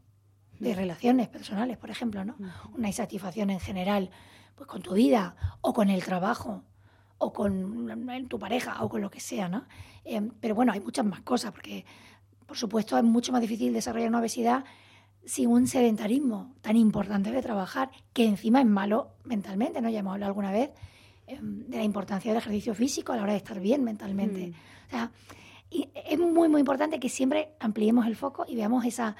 de 0.59 0.75
relaciones 0.75 1.27
personales, 1.27 1.75
por 1.77 1.89
ejemplo, 1.89 2.23
¿no? 2.23 2.35
Una 2.75 2.87
insatisfacción 2.87 3.49
en 3.49 3.59
general 3.59 4.11
pues, 4.55 4.67
con 4.67 4.83
tu 4.83 4.93
vida 4.93 5.35
o 5.61 5.73
con 5.73 5.89
el 5.89 6.03
trabajo 6.03 6.63
o 7.17 7.33
con 7.33 8.27
tu 8.29 8.37
pareja 8.37 8.83
o 8.83 8.89
con 8.89 9.01
lo 9.01 9.09
que 9.09 9.19
sea, 9.19 9.49
¿no? 9.49 9.65
Eh, 10.05 10.21
pero 10.39 10.53
bueno, 10.53 10.71
hay 10.71 10.79
muchas 10.79 11.03
más 11.03 11.21
cosas, 11.21 11.51
porque 11.51 11.83
por 12.45 12.57
supuesto 12.57 12.95
es 12.95 13.03
mucho 13.03 13.31
más 13.31 13.41
difícil 13.41 13.73
desarrollar 13.73 14.09
una 14.09 14.19
obesidad 14.19 14.63
sin 15.25 15.49
un 15.49 15.67
sedentarismo 15.67 16.53
tan 16.61 16.77
importante 16.77 17.31
de 17.31 17.41
trabajar, 17.41 17.89
que 18.13 18.25
encima 18.27 18.59
es 18.59 18.67
malo 18.67 19.15
mentalmente, 19.23 19.81
¿no? 19.81 19.89
Ya 19.89 19.99
hemos 19.99 20.13
hablado 20.13 20.29
alguna 20.29 20.51
vez 20.51 20.69
eh, 21.25 21.39
de 21.41 21.77
la 21.77 21.83
importancia 21.83 22.31
del 22.31 22.37
ejercicio 22.37 22.75
físico 22.75 23.13
a 23.13 23.15
la 23.15 23.23
hora 23.23 23.31
de 23.31 23.39
estar 23.39 23.59
bien 23.59 23.83
mentalmente. 23.83 24.47
Mm. 24.47 24.51
O 24.51 24.89
sea, 24.91 25.11
y 25.71 25.89
es 25.95 26.19
muy, 26.19 26.49
muy 26.49 26.59
importante 26.59 26.99
que 26.99 27.09
siempre 27.09 27.55
ampliemos 27.59 28.05
el 28.05 28.17
foco 28.17 28.45
y 28.47 28.55
veamos 28.55 28.83
esa, 28.85 29.15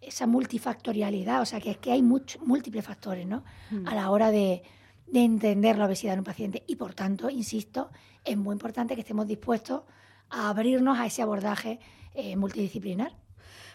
esa 0.00 0.26
multifactorialidad, 0.26 1.42
o 1.42 1.44
sea, 1.44 1.60
que 1.60 1.70
es 1.70 1.76
que 1.76 1.92
hay 1.92 2.02
múltiples 2.02 2.84
factores 2.84 3.26
¿no? 3.26 3.44
Mm. 3.70 3.86
a 3.86 3.94
la 3.94 4.10
hora 4.10 4.30
de, 4.30 4.62
de, 5.06 5.24
entender 5.24 5.76
la 5.76 5.84
obesidad 5.84 6.14
en 6.14 6.20
un 6.20 6.24
paciente. 6.24 6.64
Y 6.66 6.76
por 6.76 6.94
tanto, 6.94 7.28
insisto, 7.28 7.90
es 8.24 8.36
muy 8.36 8.54
importante 8.54 8.94
que 8.94 9.02
estemos 9.02 9.26
dispuestos 9.26 9.82
a 10.30 10.48
abrirnos 10.48 10.98
a 10.98 11.04
ese 11.04 11.20
abordaje 11.20 11.80
eh, 12.14 12.34
multidisciplinar. 12.36 13.14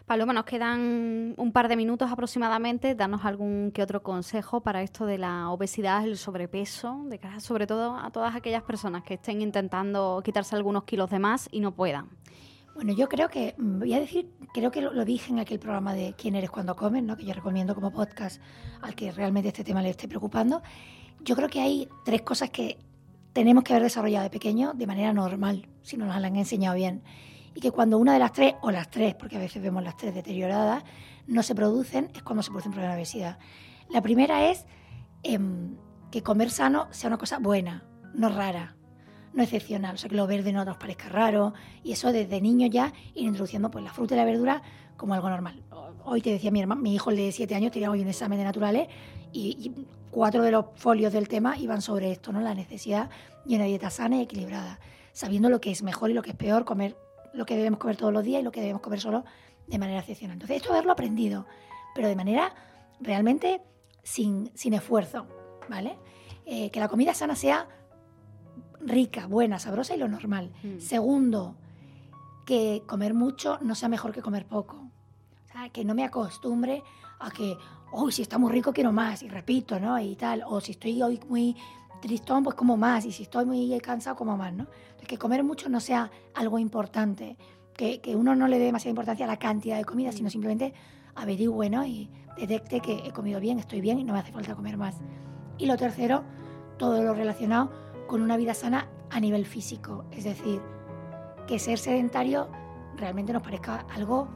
Paloma, 0.06 0.34
nos 0.34 0.46
quedan 0.46 1.34
un 1.38 1.52
par 1.52 1.68
de 1.68 1.76
minutos 1.76 2.12
aproximadamente. 2.12 2.96
Danos 2.96 3.24
algún 3.26 3.72
que 3.72 3.82
otro 3.82 4.04
consejo 4.04 4.62
para 4.62 4.82
esto 4.82 5.06
de 5.06 5.18
la 5.18 5.50
obesidad, 5.50 6.04
el 6.04 6.18
sobrepeso, 6.18 7.04
de 7.06 7.20
sobre 7.40 7.68
todo 7.68 7.98
a 7.98 8.12
todas 8.12 8.36
aquellas 8.36 8.64
personas 8.64 9.04
que 9.04 9.16
estén 9.16 9.42
intentando 9.42 10.22
quitarse 10.24 10.56
algunos 10.56 10.84
kilos 10.84 11.10
de 11.10 11.20
más 11.20 11.48
y 11.52 11.62
no 11.62 11.74
puedan. 11.74 12.10
Bueno, 12.76 12.92
yo 12.94 13.08
creo 13.08 13.30
que, 13.30 13.54
mm, 13.58 13.80
voy 13.80 13.94
a 13.94 14.00
decir, 14.00 14.30
creo 14.54 14.72
que 14.72 14.82
lo, 14.82 15.06
dije 15.06 15.32
en 15.32 15.40
aquel 15.40 15.60
programa 15.60 15.94
de 15.94 16.16
¿Quién 16.18 16.36
eres 16.36 16.50
cuando 16.50 16.76
comes?, 16.76 17.04
¿no? 17.04 17.16
que 17.16 17.24
yo 17.26 17.34
recomiendo 17.34 17.76
como 17.76 17.92
podcast 17.92 18.42
al 18.82 18.96
que 18.96 19.12
realmente 19.12 19.50
este 19.50 19.64
tema 19.64 19.82
le 19.82 19.90
esté 19.90 20.08
preocupando. 20.08 20.64
Yo 21.22 21.36
creo 21.36 21.50
que 21.50 21.62
hay 21.62 21.88
tres 22.04 22.24
cosas 22.24 22.50
que 22.50 22.80
tenemos 23.32 23.64
que 23.64 23.74
haber 23.74 23.84
desarrollado 23.84 24.24
de 24.24 24.30
pequeño 24.32 24.74
de 24.74 24.88
manera 24.88 25.14
normal, 25.14 25.68
si 25.82 25.98
nos 25.98 26.08
las 26.08 26.24
han 26.24 26.36
enseñado 26.36 26.76
bien 26.76 27.04
y 27.56 27.62
que 27.62 27.72
cuando 27.72 27.98
una 27.98 28.14
de 28.14 28.20
las 28.20 28.32
tres, 28.32 28.56
o 28.62 28.72
las 28.72 28.90
tres, 28.90 29.16
porque 29.16 29.38
a 29.38 29.40
veces 29.40 29.62
vemos 29.62 29.84
las 29.84 29.98
tres 29.98 30.14
deterioradas, 30.14 30.84
no 31.28 31.44
se 31.44 31.56
producen, 31.56 32.10
es 32.14 32.24
cuando 32.24 32.44
se 32.44 32.50
produce 32.50 32.70
un 32.70 32.74
problema 32.74 32.96
de 32.96 33.02
obesidad. 33.02 33.38
La 33.90 34.02
primera 34.02 34.50
es 34.50 34.66
em, 35.24 35.78
que 36.12 36.22
comer 36.22 36.50
sano 36.50 36.88
sea 36.92 37.08
una 37.08 37.18
cosa 37.18 37.40
buena, 37.40 37.86
no 38.14 38.30
rara. 38.30 38.76
no 39.34 39.42
excepcional, 39.42 39.96
o 39.96 39.98
sea, 39.98 40.10
que 40.10 40.16
lo 40.16 40.28
verde 40.28 40.54
no 40.54 40.64
nos 40.64 40.78
parezca 40.78 41.10
raro, 41.10 41.54
y 41.84 41.92
eso 41.92 42.12
desde 42.12 42.40
niño 42.40 42.68
ya 42.68 42.94
ir 43.16 43.26
introduciendo 43.26 43.72
pues 43.72 43.84
la 43.84 43.92
fruta 43.92 44.14
y 44.14 44.18
la 44.18 44.26
verdura 44.26 44.62
como 44.96 45.16
algo 45.16 45.28
normal. 45.28 45.64
Hoy 46.06 46.22
te 46.22 46.30
decía 46.30 46.52
mi, 46.52 46.60
hermano, 46.60 46.82
mi 46.82 46.94
hijo 46.94 47.12
de 47.12 47.32
7 47.32 47.56
años 47.56 47.72
tenía 47.72 47.90
hoy 47.90 48.02
un 48.02 48.08
examen 48.08 48.38
de 48.38 48.44
naturales 48.44 48.88
y, 49.32 49.72
cuatro 50.12 50.44
de 50.44 50.52
los 50.52 50.66
folios 50.76 51.12
del 51.12 51.28
tema 51.28 51.58
iban 51.58 51.82
sobre 51.82 52.12
esto, 52.12 52.32
¿no? 52.32 52.40
La 52.40 52.54
necesidad 52.54 53.10
de 53.46 53.56
una 53.56 53.66
dieta 53.66 53.90
sana 53.90 54.18
y 54.18 54.22
equilibrada, 54.22 54.80
sabiendo 55.12 55.50
lo 55.50 55.60
que 55.60 55.72
es 55.72 55.82
mejor 55.82 56.12
y 56.12 56.14
lo 56.14 56.22
que 56.22 56.30
es 56.30 56.36
peor, 56.36 56.66
comer 56.66 56.96
lo 57.34 57.46
que 57.46 57.56
debemos 57.56 57.80
comer 57.80 57.98
todos 57.98 58.14
los 58.14 58.24
días 58.24 58.42
y 58.42 58.44
lo 58.44 58.52
que 58.52 58.62
debemos 58.62 58.82
comer 58.82 59.00
solo 59.00 59.26
de 59.68 59.80
manera 59.80 60.00
excepcional. 60.00 60.36
Entonces, 60.36 60.58
esto 60.58 60.72
haberlo 60.72 60.92
aprendido, 60.92 61.46
pero 61.96 62.08
de 62.08 62.16
manera 62.16 62.54
realmente 63.00 63.62
sin, 64.04 64.52
sin 64.56 64.74
esfuerzo, 64.74 65.28
¿vale? 65.70 65.98
Eh, 66.46 66.70
que 66.72 66.80
la 66.80 66.88
comida 66.88 67.14
sana 67.14 67.36
sea 67.36 67.68
rica, 68.82 69.28
buena, 69.28 69.60
sabrosa 69.60 69.96
y 69.96 69.98
lo 69.98 70.08
normal. 70.08 70.52
Mm. 70.64 70.80
Segundo, 70.80 71.56
que 72.46 72.84
comer 72.86 73.14
mucho 73.14 73.58
no 73.62 73.76
sea 73.76 73.90
mejor 73.90 74.12
que 74.12 74.22
comer 74.22 74.46
poco. 74.46 74.90
O 75.46 75.52
sea, 75.52 75.70
que 75.70 75.86
no 75.86 75.96
me 75.96 76.04
acostumbre 76.04 76.84
a 77.20 77.32
que, 77.32 77.58
hoy 77.92 78.12
si 78.12 78.22
está 78.22 78.38
muy 78.38 78.52
rico 78.52 78.74
quiero 78.74 78.92
más, 78.92 79.24
y 79.24 79.30
repito, 79.30 79.80
¿no? 79.80 80.00
Y 80.00 80.16
tal, 80.16 80.44
o 80.46 80.60
si 80.60 80.72
estoy 80.72 81.02
hoy 81.02 81.20
muy 81.28 81.56
tristón, 82.04 82.44
pues 82.44 82.56
como 82.56 82.76
más, 82.76 83.06
y 83.06 83.12
si 83.14 83.24
estoy 83.24 83.46
muy 83.46 83.80
cansado, 83.80 84.18
como 84.18 84.36
más, 84.36 84.54
¿no? 84.54 84.68
Entonces, 84.84 85.08
que 85.08 85.18
comer 85.18 85.42
mucho 85.44 85.70
no 85.70 85.80
sea 85.80 86.12
algo 86.34 86.60
importante, 86.60 87.38
que, 87.74 88.02
que 88.02 88.16
uno 88.16 88.36
no 88.36 88.48
le 88.48 88.60
dé 88.60 88.66
demasiada 88.66 88.90
importancia 88.90 89.26
a 89.26 89.30
la 89.30 89.38
cantidad 89.38 89.78
de 89.78 89.86
comida, 89.86 90.12
sino 90.12 90.28
mm. 90.28 90.32
simplemente 90.32 90.74
averigüe, 91.16 91.70
¿no? 91.70 91.86
Y 91.86 92.10
detecte 92.38 92.82
que 92.82 93.04
he 93.06 93.12
comido 93.12 93.40
bien, 93.40 93.58
estoy 93.58 93.80
bien 93.80 94.00
y 94.00 94.04
no 94.04 94.12
me 94.12 94.20
hace 94.20 94.34
falta 94.34 94.54
comer 94.54 94.76
más. 94.76 94.98
Y 95.58 95.66
lo 95.66 95.78
tercero, 95.78 96.24
todo 96.78 97.02
lo 97.04 97.14
relacionado 97.14 97.72
con 98.08 98.22
una 98.22 98.36
vida 98.36 98.54
sana 98.54 98.90
a 99.10 99.20
nivel 99.22 99.46
físico, 99.46 100.04
es 100.12 100.26
decir, 100.26 100.62
que 101.48 101.58
ser 101.58 101.78
sedentario 101.78 102.50
realmente 102.98 103.32
nos 103.32 103.44
parezca 103.44 103.86
algo 103.96 104.28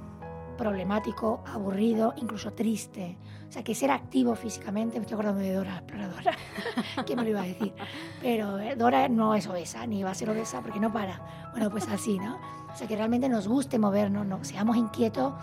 problemático, 0.57 1.41
aburrido, 1.45 2.13
incluso 2.17 2.51
triste. 2.53 3.17
O 3.47 3.51
sea, 3.51 3.63
que 3.63 3.73
ser 3.73 3.91
activo 3.91 4.35
físicamente, 4.35 4.97
me 4.97 5.03
estoy 5.03 5.15
acordando 5.15 5.41
de 5.41 5.53
Dora, 5.53 5.77
exploradora, 5.77 6.35
¿quién 7.05 7.17
me 7.17 7.23
lo 7.23 7.29
iba 7.29 7.41
a 7.41 7.45
decir? 7.45 7.73
Pero 8.21 8.59
eh, 8.59 8.75
Dora 8.75 9.07
no 9.07 9.35
es 9.35 9.47
obesa, 9.47 9.85
ni 9.87 10.03
va 10.03 10.11
a 10.11 10.15
ser 10.15 10.29
obesa 10.29 10.61
porque 10.61 10.79
no 10.79 10.91
para. 10.91 11.49
Bueno, 11.51 11.69
pues 11.69 11.87
así, 11.87 12.19
¿no? 12.19 12.37
O 12.73 12.75
sea, 12.75 12.87
que 12.87 12.95
realmente 12.95 13.29
nos 13.29 13.47
guste 13.47 13.79
movernos, 13.79 14.25
no 14.25 14.43
seamos 14.43 14.75
inquietos 14.75 15.33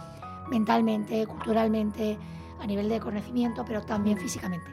mentalmente, 0.50 1.26
culturalmente, 1.26 2.18
a 2.64 2.66
nivel 2.66 2.88
de 2.88 2.98
conocimiento, 2.98 3.62
pero 3.66 3.82
también 3.82 4.16
físicamente. 4.16 4.66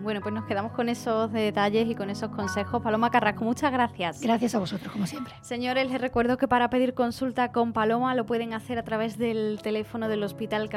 Bueno, 0.00 0.20
pues 0.20 0.32
nos 0.32 0.44
quedamos 0.44 0.70
con 0.72 0.88
esos 0.88 1.32
detalles 1.32 1.88
y 1.88 1.96
con 1.96 2.08
esos 2.08 2.30
consejos. 2.30 2.80
Paloma 2.80 3.10
Carrasco, 3.10 3.44
muchas 3.44 3.72
gracias. 3.72 4.20
Gracias 4.20 4.54
a 4.54 4.60
vosotros, 4.60 4.92
como 4.92 5.08
siempre. 5.08 5.34
Señores, 5.42 5.90
les 5.90 6.00
recuerdo 6.00 6.38
que 6.38 6.46
para 6.46 6.70
pedir 6.70 6.94
consulta 6.94 7.50
con 7.50 7.72
Paloma 7.72 8.14
lo 8.14 8.26
pueden 8.26 8.54
hacer 8.54 8.78
a 8.78 8.84
través 8.84 9.18
del 9.18 9.58
teléfono 9.60 10.08
del 10.08 10.22
Hospital 10.22 10.70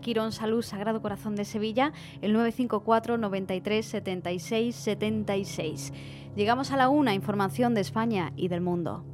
Quirón 0.00 0.32
Salud 0.32 0.62
Sagrado 0.62 1.00
Corazón 1.00 1.36
de 1.36 1.44
Sevilla, 1.44 1.92
el 2.22 2.32
954 2.32 3.16
93 3.16 3.86
76 3.86 4.74
76. 4.74 5.92
Llegamos 6.34 6.72
a 6.72 6.76
la 6.76 6.88
una, 6.88 7.14
información 7.14 7.74
de 7.74 7.82
España 7.82 8.32
y 8.34 8.48
del 8.48 8.62
mundo. 8.62 9.04